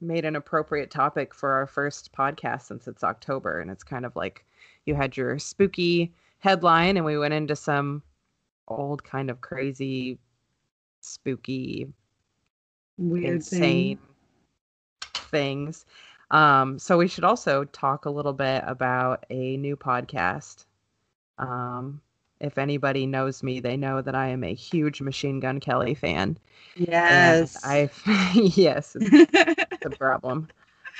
made 0.00 0.24
an 0.24 0.36
appropriate 0.36 0.90
topic 0.90 1.32
for 1.32 1.52
our 1.52 1.66
first 1.66 2.12
podcast 2.12 2.62
since 2.62 2.88
it's 2.88 3.04
October. 3.04 3.60
And 3.60 3.70
it's 3.70 3.84
kind 3.84 4.04
of 4.04 4.16
like 4.16 4.44
you 4.86 4.94
had 4.96 5.16
your 5.16 5.38
spooky 5.38 6.12
headline, 6.40 6.96
and 6.96 7.06
we 7.06 7.16
went 7.16 7.34
into 7.34 7.54
some 7.54 8.02
old, 8.66 9.04
kind 9.04 9.30
of 9.30 9.40
crazy, 9.40 10.18
spooky, 11.00 11.88
weird, 12.96 13.24
insane 13.24 13.98
thing. 13.98 15.18
things. 15.30 15.86
Um, 16.30 16.78
so 16.78 16.98
we 16.98 17.08
should 17.08 17.24
also 17.24 17.64
talk 17.64 18.04
a 18.04 18.10
little 18.10 18.32
bit 18.32 18.64
about 18.66 19.24
a 19.30 19.56
new 19.56 19.76
podcast. 19.76 20.64
Um, 21.38 22.00
if 22.40 22.58
anybody 22.58 23.06
knows 23.06 23.42
me, 23.42 23.60
they 23.60 23.76
know 23.76 24.00
that 24.00 24.14
I 24.14 24.28
am 24.28 24.44
a 24.44 24.54
huge 24.54 25.00
Machine 25.00 25.40
Gun 25.40 25.60
Kelly 25.60 25.94
fan. 25.94 26.38
Yes. 26.76 27.56
I 27.64 27.90
yes, 28.34 28.96
it's 29.00 29.84
a 29.84 29.90
problem. 29.90 30.48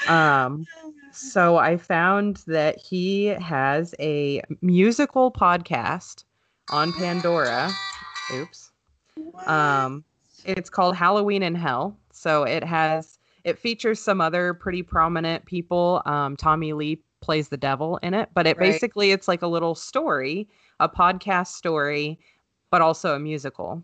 Um 0.08 0.66
so 1.12 1.56
I 1.56 1.76
found 1.76 2.42
that 2.46 2.78
he 2.78 3.26
has 3.26 3.94
a 3.98 4.42
musical 4.60 5.30
podcast 5.30 6.24
on 6.70 6.92
Pandora. 6.92 7.70
Oops. 8.34 8.70
What? 9.16 9.48
Um 9.48 10.04
it's 10.44 10.70
called 10.70 10.96
Halloween 10.96 11.42
in 11.42 11.54
Hell. 11.54 11.96
So 12.12 12.42
it 12.42 12.64
has 12.64 13.18
it 13.44 13.58
features 13.58 14.00
some 14.00 14.20
other 14.20 14.54
pretty 14.54 14.82
prominent 14.82 15.44
people. 15.44 16.02
Um 16.04 16.36
Tommy 16.36 16.72
Lee 16.72 17.00
plays 17.20 17.48
the 17.48 17.56
devil 17.56 17.98
in 18.02 18.14
it, 18.14 18.28
but 18.34 18.46
it 18.46 18.56
right. 18.56 18.72
basically 18.72 19.12
it's 19.12 19.28
like 19.28 19.42
a 19.42 19.46
little 19.46 19.74
story 19.74 20.48
a 20.80 20.88
podcast 20.88 21.48
story, 21.48 22.18
but 22.70 22.80
also 22.82 23.14
a 23.14 23.18
musical. 23.18 23.82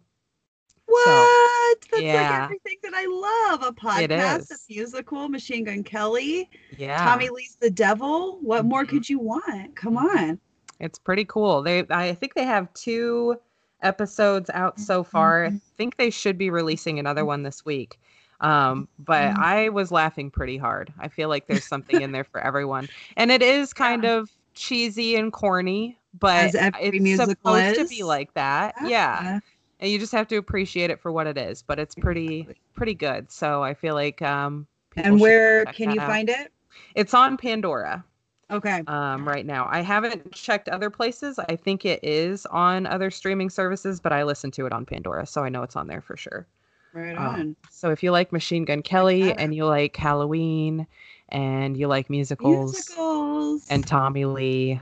What? 0.86 1.84
So, 1.84 1.88
That's 1.92 2.02
yeah. 2.02 2.30
like 2.30 2.42
everything 2.44 2.76
that 2.82 2.92
I 2.94 3.06
love. 3.50 3.62
A 3.62 3.72
podcast, 3.72 4.50
a 4.50 4.56
musical, 4.68 5.28
Machine 5.28 5.64
Gun 5.64 5.82
Kelly. 5.82 6.50
Yeah. 6.76 6.98
Tommy 6.98 7.30
Lee's 7.30 7.56
the 7.60 7.70
devil. 7.70 8.38
What 8.42 8.60
mm-hmm. 8.60 8.68
more 8.68 8.84
could 8.84 9.08
you 9.08 9.18
want? 9.18 9.74
Come 9.76 9.96
mm-hmm. 9.96 10.18
on. 10.18 10.40
It's 10.80 10.98
pretty 10.98 11.24
cool. 11.24 11.62
They 11.62 11.84
I 11.90 12.14
think 12.14 12.34
they 12.34 12.44
have 12.44 12.72
two 12.74 13.36
episodes 13.82 14.50
out 14.52 14.78
so 14.78 15.02
far. 15.04 15.46
Mm-hmm. 15.46 15.56
I 15.56 15.60
think 15.76 15.96
they 15.96 16.10
should 16.10 16.36
be 16.36 16.50
releasing 16.50 16.98
another 16.98 17.24
one 17.24 17.42
this 17.42 17.64
week. 17.64 17.98
Um, 18.40 18.88
but 18.98 19.30
mm-hmm. 19.30 19.42
I 19.42 19.68
was 19.70 19.90
laughing 19.90 20.30
pretty 20.30 20.58
hard. 20.58 20.92
I 20.98 21.08
feel 21.08 21.28
like 21.28 21.46
there's 21.46 21.64
something 21.64 22.02
in 22.02 22.12
there 22.12 22.24
for 22.24 22.40
everyone. 22.40 22.88
And 23.16 23.30
it 23.30 23.42
is 23.42 23.72
kind 23.72 24.04
yeah. 24.04 24.16
of 24.16 24.30
cheesy 24.54 25.16
and 25.16 25.32
corny, 25.32 25.98
but 26.18 26.54
it's 26.54 27.24
supposed 27.24 27.78
is. 27.78 27.78
to 27.78 27.88
be 27.88 28.02
like 28.02 28.32
that. 28.34 28.74
Yeah. 28.82 28.88
yeah. 28.88 29.40
And 29.80 29.90
you 29.90 29.98
just 29.98 30.12
have 30.12 30.28
to 30.28 30.36
appreciate 30.36 30.90
it 30.90 31.00
for 31.00 31.12
what 31.12 31.26
it 31.26 31.36
is, 31.36 31.62
but 31.62 31.78
it's 31.78 31.94
pretty 31.94 32.48
pretty 32.74 32.94
good. 32.94 33.30
So 33.30 33.62
I 33.62 33.74
feel 33.74 33.94
like 33.94 34.22
um 34.22 34.66
And 34.96 35.20
where 35.20 35.64
can 35.66 35.90
you 35.90 36.00
out. 36.00 36.08
find 36.08 36.28
it? 36.28 36.52
It's 36.94 37.14
on 37.14 37.36
Pandora. 37.36 38.04
Okay. 38.50 38.82
Um, 38.86 39.26
right 39.26 39.46
now, 39.46 39.66
I 39.70 39.80
haven't 39.80 40.32
checked 40.32 40.68
other 40.68 40.90
places. 40.90 41.38
I 41.38 41.56
think 41.56 41.84
it 41.84 42.00
is 42.02 42.46
on 42.46 42.86
other 42.86 43.10
streaming 43.10 43.48
services, 43.48 44.00
but 44.00 44.12
I 44.12 44.22
listen 44.22 44.50
to 44.52 44.66
it 44.66 44.72
on 44.72 44.84
Pandora, 44.84 45.26
so 45.26 45.42
I 45.42 45.48
know 45.48 45.62
it's 45.62 45.76
on 45.76 45.86
there 45.86 46.02
for 46.02 46.16
sure. 46.16 46.46
Right 46.92 47.16
um, 47.16 47.26
on. 47.26 47.40
Um, 47.40 47.56
so 47.70 47.90
if 47.90 48.02
you 48.02 48.12
like 48.12 48.32
Machine 48.32 48.64
Gun 48.64 48.82
Kelly 48.82 49.32
and 49.32 49.54
you 49.54 49.64
like 49.64 49.96
Halloween 49.96 50.86
and 51.30 51.76
you 51.76 51.88
like 51.88 52.10
musicals, 52.10 52.72
musicals. 52.74 53.66
and 53.70 53.86
Tommy 53.86 54.26
Lee 54.26 54.80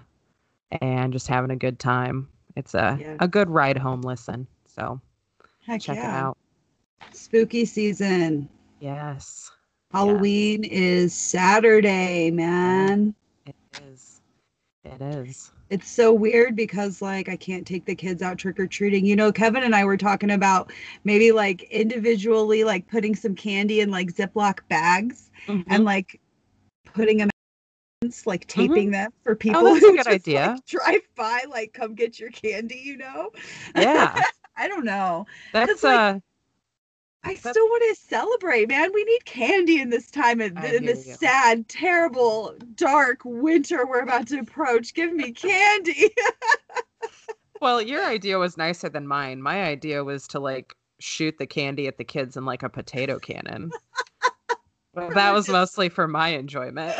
and 0.81 1.13
just 1.13 1.27
having 1.27 1.51
a 1.51 1.57
good 1.57 1.79
time, 1.79 2.29
it's 2.57 2.75
a 2.75 2.97
yeah. 3.01 3.17
a 3.21 3.29
good 3.29 3.51
ride 3.51 3.79
home 3.79 4.03
listen. 4.03 4.47
So 4.67 5.01
Heck 5.67 5.81
check 5.81 5.97
yeah. 5.97 6.19
it 6.19 6.23
out. 6.23 6.39
Spooky 7.13 7.65
season. 7.65 8.49
Yes. 8.81 9.51
Halloween 9.93 10.65
is 10.65 11.15
Saturday, 11.15 12.31
man. 12.31 13.15
It 13.47 13.55
is. 13.93 14.21
It 14.85 15.01
is. 15.01 15.53
It's 15.71 15.91
so 15.91 16.13
weird 16.13 16.57
because 16.57 17.01
like 17.01 17.29
I 17.29 17.37
can't 17.37 17.67
take 17.67 17.85
the 17.85 17.95
kids 17.95 18.23
out 18.23 18.39
trick 18.39 18.59
or 18.59 18.67
treating. 18.67 19.07
You 19.07 19.17
know, 19.17 19.33
Kevin 19.33 19.63
and 19.63 19.75
I 19.75 19.85
were 19.85 19.97
talking 19.97 20.31
about 20.31 20.73
maybe 21.05 21.33
like 21.33 21.63
individually 21.65 22.65
like 22.65 22.89
putting 22.89 23.15
some 23.15 23.35
candy 23.35 23.81
in 23.81 23.91
like 23.91 24.13
Ziploc 24.13 24.61
bags 24.69 25.31
mm-hmm. 25.47 25.71
and 25.73 25.85
like 25.85 26.21
putting 26.85 27.19
them 27.19 27.31
like 28.27 28.47
taping 28.47 28.87
mm-hmm. 28.87 28.93
them 28.93 29.13
for 29.23 29.33
oh, 29.33 29.37
people 29.37 29.67
oh, 29.67 29.75
who 29.75 29.95
a 29.95 29.97
good 29.97 30.07
idea. 30.07 30.55
Like, 30.57 30.67
drive 30.67 31.03
by, 31.17 31.41
like 31.49 31.73
come 31.73 31.95
get 31.95 32.19
your 32.19 32.31
candy, 32.31 32.81
you 32.83 32.97
know? 32.97 33.31
Yeah. 33.75 34.21
I 34.57 34.69
don't 34.69 34.85
know. 34.85 35.27
That's 35.53 35.83
like, 35.83 36.17
uh 36.17 36.21
I 37.25 37.35
That's... 37.35 37.51
still 37.51 37.67
want 37.67 37.97
to 37.97 38.03
celebrate, 38.03 38.69
man. 38.69 38.91
We 38.93 39.05
need 39.05 39.25
candy 39.25 39.81
in 39.81 39.91
this 39.91 40.11
time 40.11 40.41
of 40.41 40.57
in 40.65 40.87
this 40.87 41.17
sad, 41.19 41.69
terrible, 41.69 42.55
dark 42.75 43.21
winter 43.25 43.87
we're 43.87 44.01
about 44.01 44.27
to 44.29 44.41
approach. 44.41 44.93
Give 44.93 45.13
me 45.13 45.31
candy. 45.31 46.11
well, 47.61 47.81
your 47.81 48.05
idea 48.05 48.39
was 48.39 48.57
nicer 48.57 48.89
than 48.89 49.07
mine. 49.07 49.41
My 49.41 49.63
idea 49.63 50.03
was 50.03 50.27
to 50.29 50.41
like 50.41 50.75
shoot 50.99 51.39
the 51.39 51.47
candy 51.47 51.87
at 51.87 51.97
the 51.97 52.05
kids 52.05 52.37
in 52.37 52.45
like 52.45 52.65
a 52.65 52.69
potato 52.69 53.21
cannon. 53.21 53.71
but 54.93 55.11
that 55.15 55.33
was 55.33 55.49
mostly 55.49 55.89
for 55.89 56.09
my 56.09 56.31
enjoyment. 56.31 56.97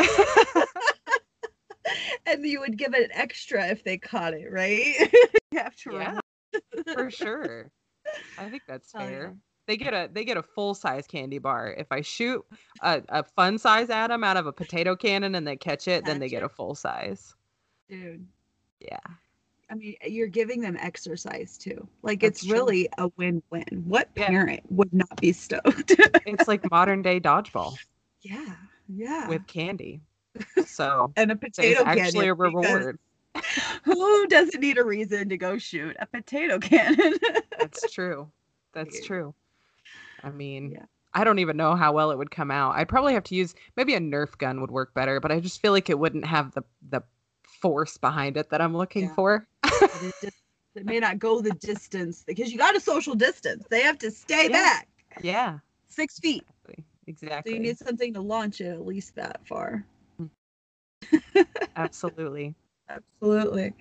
and 2.27 2.45
you 2.45 2.61
would 2.61 2.77
give 2.77 2.95
it 2.95 3.05
an 3.05 3.11
extra 3.13 3.67
if 3.67 3.85
they 3.85 3.99
caught 3.99 4.35
it, 4.35 4.51
right? 4.51 4.95
you 5.53 5.59
have 5.59 5.77
to 5.77 5.93
yeah, 5.93 6.21
for 6.95 7.11
sure. 7.11 7.71
I 8.39 8.49
think 8.49 8.63
that's 8.67 8.91
fair. 8.91 9.27
Oh, 9.27 9.29
yeah. 9.29 9.35
They 9.69 9.77
get 9.77 9.95
a 9.95 10.11
they 10.13 10.25
get 10.25 10.37
a 10.37 10.43
full 10.43 10.75
size 10.75 11.07
candy 11.07 11.39
bar. 11.39 11.73
If 11.79 11.87
I 11.93 12.01
shoot 12.01 12.45
a, 12.83 13.03
a 13.09 13.23
fun 13.23 13.59
size 13.59 13.91
at 13.91 14.09
them 14.09 14.25
out 14.25 14.37
of 14.37 14.47
a 14.47 14.53
potato 14.53 14.97
cannon 14.97 15.37
and 15.37 15.47
they 15.47 15.57
catch 15.57 15.87
it, 15.87 16.03
catch 16.03 16.05
then 16.05 16.19
they 16.19 16.27
it. 16.27 16.31
get 16.31 16.43
a 16.43 16.49
full 16.49 16.75
size. 16.75 17.35
Dude. 17.89 18.27
Yeah. 18.81 18.99
I 19.71 19.75
mean, 19.75 19.95
eh, 20.03 20.09
you're 20.09 20.27
giving 20.27 20.61
them 20.61 20.77
exercise 20.81 21.57
too. 21.57 21.87
Like 22.03 22.21
That's 22.21 22.41
it's 22.41 22.47
true. 22.47 22.57
really 22.57 22.89
a 22.99 23.09
win-win. 23.17 23.85
What 23.87 24.15
parent 24.17 24.61
yeah. 24.65 24.77
would 24.77 24.93
not 24.93 25.21
be 25.21 25.33
stoked? 25.33 25.95
it's 26.27 26.49
like 26.49 26.69
modern 26.71 27.01
day 27.01 27.21
dodgeball. 27.21 27.77
Yeah. 28.21 28.57
Yeah. 28.89 29.29
With 29.29 29.47
candy. 29.47 30.01
So 30.67 31.13
and 31.17 31.31
a 31.31 31.37
potato 31.37 31.85
cannon. 31.85 32.05
Actually, 32.05 32.29
a 32.29 32.35
reward. 32.35 32.99
Who 33.85 34.27
doesn't 34.27 34.61
need 34.61 34.79
a 34.79 34.85
reason 34.85 35.29
to 35.29 35.37
go 35.37 35.59
shoot 35.59 35.97
a 36.01 36.07
potato 36.07 36.59
cannon? 36.59 37.15
That's 37.59 37.91
true. 37.91 38.31
That's 38.73 39.05
true. 39.07 39.35
I 40.23 40.31
mean, 40.31 40.73
yeah. 40.73 40.85
I 41.15 41.25
don't 41.25 41.39
even 41.39 41.57
know 41.57 41.75
how 41.75 41.93
well 41.93 42.11
it 42.11 42.19
would 42.19 42.31
come 42.31 42.51
out. 42.51 42.75
I'd 42.75 42.89
probably 42.89 43.15
have 43.15 43.25
to 43.25 43.35
use 43.35 43.55
maybe 43.77 43.95
a 43.95 44.01
Nerf 44.01 44.39
gun 44.39 44.61
would 44.61 44.71
work 44.71 44.95
better, 44.95 45.21
but 45.21 45.33
I 45.33 45.41
just 45.41 45.61
feel 45.61 45.73
like 45.73 45.91
it 45.91 45.99
wouldn't 45.99 46.25
have 46.25 46.53
the 46.53 46.63
the 46.91 47.03
force 47.61 47.97
behind 47.97 48.37
it 48.37 48.51
that 48.51 48.61
I'm 48.61 48.77
looking 48.77 49.05
yeah. 49.05 49.15
for. 49.15 49.47
it 49.65 50.85
may 50.85 51.01
not 51.01 51.19
go 51.19 51.41
the 51.41 51.53
distance 51.53 52.25
because 52.27 52.51
you 52.51 52.59
got 52.59 52.77
a 52.77 52.81
social 52.81 53.15
distance. 53.15 53.65
They 53.71 53.83
have 53.83 53.99
to 53.99 54.11
stay 54.11 54.45
yeah. 54.45 54.49
back. 54.49 54.89
Yeah. 55.23 55.59
Six 55.89 56.19
feet. 56.19 56.45
Exactly. 56.69 56.85
exactly. 57.07 57.53
So 57.53 57.55
you 57.55 57.61
need 57.63 57.79
something 57.79 58.15
to 58.15 58.21
launch 58.21 58.61
it 58.61 58.69
at 58.69 58.87
least 58.87 59.15
that 59.17 59.47
far. 59.47 59.85
Absolutely. 61.77 62.55
Absolutely. 62.89 63.73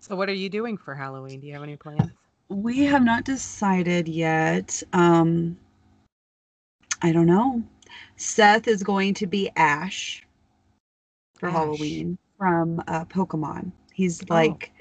So 0.00 0.14
what 0.14 0.28
are 0.28 0.34
you 0.34 0.48
doing 0.48 0.76
for 0.76 0.94
Halloween? 0.94 1.40
Do 1.40 1.46
you 1.46 1.54
have 1.54 1.62
any 1.62 1.76
plans? 1.76 2.10
We 2.48 2.84
have 2.84 3.02
not 3.02 3.24
decided 3.24 4.06
yet. 4.06 4.82
Um, 4.92 5.58
I 7.02 7.12
don't 7.12 7.26
know. 7.26 7.62
Seth 8.16 8.68
is 8.68 8.82
going 8.82 9.14
to 9.14 9.26
be 9.26 9.50
Ash 9.56 10.24
for 11.38 11.48
Ash. 11.48 11.54
Halloween 11.54 12.18
from 12.38 12.82
uh, 12.86 13.04
Pokemon. 13.06 13.72
He's 13.92 14.22
oh. 14.22 14.34
like 14.34 14.72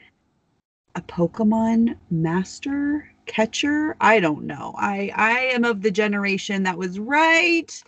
a 0.96 1.02
Pokemon 1.02 1.98
master 2.10 3.10
catcher. 3.26 3.96
I 4.00 4.20
don't 4.20 4.44
know. 4.44 4.74
I 4.78 5.12
I 5.16 5.32
am 5.54 5.66
of 5.66 5.82
the 5.82 5.92
generation 5.92 6.64
that 6.64 6.78
was 6.78 7.00
right 7.00 7.84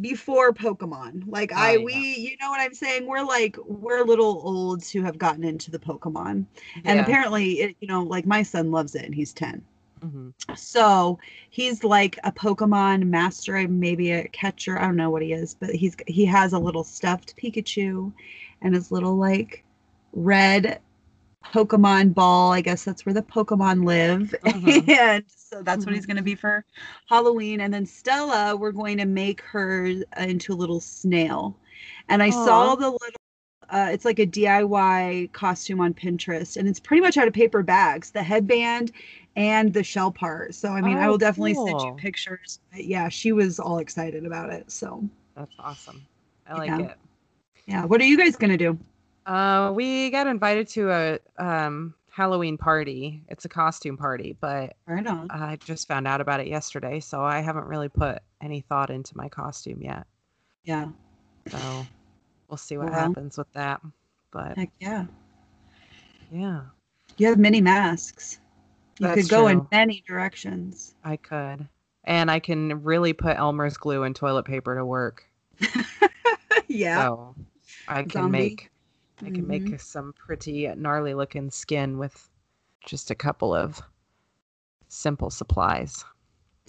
before 0.00 0.52
Pokemon. 0.52 1.24
Like 1.26 1.52
oh, 1.52 1.58
I 1.58 1.72
yeah. 1.72 1.84
we 1.84 1.94
you 1.94 2.36
know 2.40 2.50
what 2.50 2.60
I'm 2.60 2.74
saying? 2.74 3.06
We're 3.06 3.24
like 3.24 3.56
we're 3.64 4.04
little 4.04 4.40
olds 4.44 4.90
who 4.90 5.02
have 5.02 5.18
gotten 5.18 5.44
into 5.44 5.70
the 5.70 5.78
Pokemon. 5.78 6.46
And 6.84 6.96
yeah. 6.96 7.02
apparently 7.02 7.60
it, 7.60 7.76
you 7.80 7.88
know, 7.88 8.02
like 8.02 8.26
my 8.26 8.42
son 8.42 8.70
loves 8.70 8.94
it 8.94 9.04
and 9.04 9.14
he's 9.14 9.32
10. 9.32 9.62
Mm-hmm. 10.04 10.54
So 10.56 11.18
he's 11.50 11.84
like 11.84 12.18
a 12.24 12.32
Pokemon 12.32 13.04
master, 13.04 13.68
maybe 13.68 14.10
a 14.12 14.26
catcher. 14.28 14.78
I 14.78 14.86
don't 14.86 14.96
know 14.96 15.10
what 15.10 15.22
he 15.22 15.32
is, 15.32 15.54
but 15.54 15.70
he's 15.74 15.96
he 16.06 16.24
has 16.24 16.52
a 16.52 16.58
little 16.58 16.84
stuffed 16.84 17.36
Pikachu 17.36 18.12
and 18.62 18.74
his 18.74 18.90
little 18.90 19.16
like 19.16 19.64
red 20.12 20.80
Pokemon 21.44 22.14
ball. 22.14 22.52
I 22.52 22.60
guess 22.60 22.84
that's 22.84 23.04
where 23.04 23.12
the 23.14 23.22
Pokemon 23.22 23.84
live. 23.84 24.34
Mm-hmm. 24.44 24.90
and 24.98 25.24
so 25.26 25.62
that's 25.62 25.80
mm-hmm. 25.80 25.90
what 25.90 25.94
he's 25.94 26.04
mm-hmm. 26.04 26.12
going 26.12 26.16
to 26.16 26.22
be 26.22 26.34
for 26.34 26.64
Halloween. 27.08 27.60
And 27.60 27.72
then 27.72 27.86
Stella, 27.86 28.56
we're 28.56 28.72
going 28.72 28.98
to 28.98 29.04
make 29.04 29.40
her 29.42 29.92
into 30.18 30.52
a 30.52 30.54
little 30.54 30.80
snail. 30.80 31.56
And 32.08 32.22
I 32.22 32.30
Aww. 32.30 32.44
saw 32.44 32.74
the 32.74 32.90
little, 32.90 33.20
uh, 33.70 33.88
it's 33.92 34.04
like 34.04 34.18
a 34.18 34.26
DIY 34.26 35.32
costume 35.32 35.80
on 35.80 35.94
Pinterest, 35.94 36.56
and 36.56 36.68
it's 36.68 36.80
pretty 36.80 37.00
much 37.00 37.16
out 37.16 37.26
of 37.26 37.34
paper 37.34 37.62
bags, 37.62 38.10
the 38.10 38.22
headband 38.22 38.92
and 39.36 39.72
the 39.72 39.82
shell 39.82 40.10
part. 40.10 40.54
So, 40.54 40.70
I 40.70 40.80
mean, 40.80 40.98
oh, 40.98 41.00
I 41.00 41.08
will 41.08 41.18
definitely 41.18 41.54
cool. 41.54 41.66
send 41.66 41.80
you 41.80 41.94
pictures. 41.94 42.60
But 42.70 42.84
yeah, 42.84 43.08
she 43.08 43.32
was 43.32 43.58
all 43.58 43.78
excited 43.78 44.26
about 44.26 44.50
it. 44.50 44.70
So 44.70 45.02
that's 45.34 45.54
awesome. 45.58 46.06
I 46.46 46.54
like 46.54 46.68
yeah. 46.68 46.78
it. 46.80 46.98
Yeah. 47.66 47.84
What 47.84 48.00
are 48.00 48.04
you 48.04 48.18
guys 48.18 48.36
going 48.36 48.50
to 48.50 48.56
do? 48.56 48.78
Uh, 49.26 49.72
we 49.74 50.10
got 50.10 50.26
invited 50.26 50.68
to 50.68 50.90
a 50.90 51.18
um, 51.38 51.94
Halloween 52.10 52.58
party. 52.58 53.22
It's 53.28 53.44
a 53.44 53.48
costume 53.48 53.96
party, 53.96 54.36
but 54.40 54.76
right 54.86 55.06
on. 55.06 55.30
I 55.30 55.56
just 55.56 55.88
found 55.88 56.06
out 56.06 56.20
about 56.20 56.40
it 56.40 56.46
yesterday, 56.46 57.00
so 57.00 57.22
I 57.22 57.40
haven't 57.40 57.64
really 57.64 57.88
put 57.88 58.20
any 58.40 58.60
thought 58.60 58.90
into 58.90 59.16
my 59.16 59.28
costume 59.28 59.80
yet. 59.80 60.06
Yeah. 60.64 60.88
So 61.48 61.86
we'll 62.48 62.58
see 62.58 62.76
what 62.76 62.90
well, 62.90 63.00
happens 63.00 63.38
with 63.38 63.50
that. 63.54 63.80
But 64.30 64.56
heck 64.56 64.70
yeah. 64.80 65.06
Yeah. 66.30 66.62
You 67.16 67.28
have 67.28 67.38
many 67.38 67.60
masks. 67.60 68.38
You 68.98 69.06
That's 69.06 69.22
could 69.22 69.30
go 69.30 69.42
true. 69.42 69.48
in 69.48 69.66
many 69.70 70.02
directions. 70.06 70.94
I 71.04 71.16
could. 71.16 71.68
And 72.04 72.30
I 72.30 72.40
can 72.40 72.82
really 72.82 73.12
put 73.12 73.36
Elmer's 73.36 73.76
glue 73.76 74.02
and 74.02 74.14
toilet 74.14 74.44
paper 74.44 74.76
to 74.76 74.84
work. 74.84 75.24
yeah. 76.66 77.04
So 77.04 77.34
I 77.88 78.02
can 78.02 78.10
Zombie. 78.10 78.38
make 78.38 78.71
I 79.20 79.26
can 79.26 79.46
mm-hmm. 79.46 79.70
make 79.70 79.80
some 79.80 80.12
pretty 80.14 80.66
gnarly 80.74 81.14
looking 81.14 81.50
skin 81.50 81.98
with 81.98 82.28
just 82.84 83.10
a 83.10 83.14
couple 83.14 83.54
of 83.54 83.80
simple 84.88 85.30
supplies. 85.30 86.04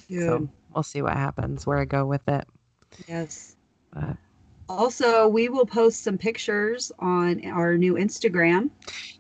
So 0.10 0.50
we'll 0.74 0.84
see 0.84 1.02
what 1.02 1.14
happens, 1.14 1.66
where 1.66 1.80
I 1.80 1.86
go 1.86 2.06
with 2.06 2.28
it. 2.28 2.46
Yes. 3.08 3.56
But 3.92 4.18
also, 4.70 5.28
we 5.28 5.50
will 5.50 5.66
post 5.66 6.04
some 6.04 6.18
pictures 6.18 6.92
on 7.00 7.46
our 7.46 7.78
new 7.78 7.96
Instagram. 7.96 8.70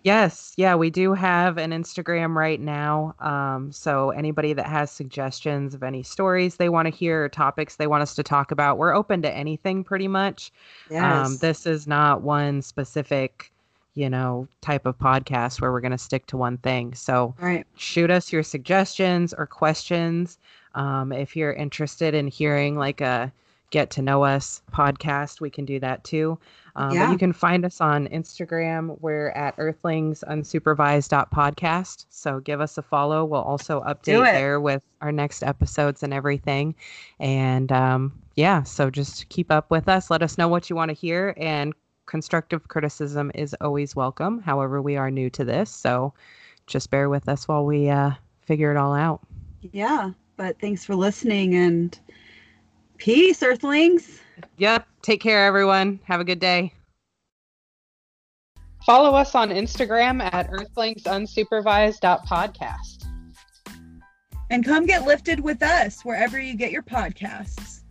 Yes, 0.03 0.53
yeah, 0.57 0.75
we 0.75 0.89
do 0.89 1.13
have 1.13 1.57
an 1.57 1.71
Instagram 1.71 2.35
right 2.35 2.59
now. 2.59 3.15
Um, 3.19 3.71
so 3.71 4.11
anybody 4.11 4.53
that 4.53 4.65
has 4.65 4.91
suggestions 4.91 5.73
of 5.73 5.83
any 5.83 6.03
stories 6.03 6.55
they 6.55 6.69
want 6.69 6.87
to 6.87 6.93
hear, 6.93 7.25
or 7.25 7.29
topics 7.29 7.75
they 7.75 7.87
want 7.87 8.01
us 8.01 8.15
to 8.15 8.23
talk 8.23 8.51
about, 8.51 8.77
we're 8.77 8.95
open 8.95 9.21
to 9.21 9.31
anything 9.31 9.83
pretty 9.83 10.07
much. 10.07 10.51
Um, 10.89 10.95
yes. 10.95 11.27
Um, 11.27 11.37
this 11.37 11.65
is 11.65 11.87
not 11.87 12.21
one 12.21 12.61
specific 12.61 13.51
you 13.95 14.09
know, 14.09 14.47
type 14.61 14.85
of 14.85 14.97
podcast 14.97 15.61
where 15.61 15.71
we're 15.71 15.79
going 15.79 15.91
to 15.91 15.97
stick 15.97 16.25
to 16.25 16.37
one 16.37 16.57
thing. 16.57 16.95
So 16.95 17.35
right. 17.39 17.65
shoot 17.75 18.09
us 18.09 18.33
your 18.33 18.41
suggestions 18.41 19.33
or 19.33 19.45
questions. 19.45 20.39
Um, 20.73 21.11
if 21.11 21.35
you're 21.35 21.53
interested 21.53 22.15
in 22.15 22.27
hearing 22.27 22.75
like 22.75 23.01
a 23.01 23.31
get 23.73 23.89
to 23.89 24.03
know 24.03 24.23
us 24.23 24.61
podcast, 24.71 25.41
we 25.41 25.49
can 25.49 25.65
do 25.65 25.79
that 25.79 26.03
too. 26.03 26.37
Um, 26.75 26.91
yeah. 26.91 27.07
But 27.07 27.13
you 27.13 27.17
can 27.17 27.33
find 27.33 27.65
us 27.65 27.81
on 27.81 28.07
Instagram. 28.09 29.01
We're 29.01 29.29
at 29.29 29.55
Earthlings 29.57 30.23
Unsupervised 30.29 31.09
podcast. 31.31 32.05
So 32.11 32.39
give 32.39 32.61
us 32.61 32.77
a 32.77 32.83
follow. 32.83 33.25
We'll 33.25 33.41
also 33.41 33.81
update 33.81 34.23
there 34.25 34.61
with 34.61 34.83
our 35.01 35.11
next 35.11 35.41
episodes 35.41 36.03
and 36.03 36.13
everything. 36.13 36.75
And 37.19 37.71
um, 37.71 38.21
yeah, 38.35 38.61
so 38.61 38.91
just 38.91 39.27
keep 39.29 39.51
up 39.51 39.71
with 39.71 39.89
us. 39.89 40.11
Let 40.11 40.21
us 40.21 40.37
know 40.37 40.47
what 40.47 40.69
you 40.69 40.75
want 40.75 40.89
to 40.89 40.95
hear. 40.95 41.33
And 41.37 41.73
constructive 42.05 42.67
criticism 42.67 43.31
is 43.33 43.55
always 43.59 43.95
welcome. 43.95 44.39
However, 44.39 44.83
we 44.83 44.97
are 44.97 45.09
new 45.09 45.31
to 45.31 45.43
this. 45.43 45.71
So 45.71 46.13
just 46.67 46.91
bear 46.91 47.09
with 47.09 47.27
us 47.27 47.47
while 47.47 47.65
we 47.65 47.89
uh, 47.89 48.11
figure 48.43 48.69
it 48.69 48.77
all 48.77 48.93
out. 48.93 49.21
Yeah. 49.71 50.11
But 50.37 50.59
thanks 50.59 50.85
for 50.85 50.95
listening 50.95 51.55
and 51.55 51.97
peace, 52.97 53.43
Earthlings. 53.43 54.21
Yep. 54.57 54.87
Take 55.01 55.21
care, 55.21 55.45
everyone. 55.45 55.99
Have 56.05 56.21
a 56.21 56.23
good 56.23 56.39
day. 56.39 56.71
Follow 58.85 59.15
us 59.15 59.35
on 59.35 59.49
Instagram 59.49 60.21
at 60.33 60.49
earthlingsunsupervised.podcast. 60.51 63.05
And 64.49 64.65
come 64.65 64.85
get 64.85 65.05
lifted 65.05 65.39
with 65.39 65.63
us 65.63 66.03
wherever 66.03 66.37
you 66.39 66.55
get 66.55 66.71
your 66.71 66.83
podcasts. 66.83 67.82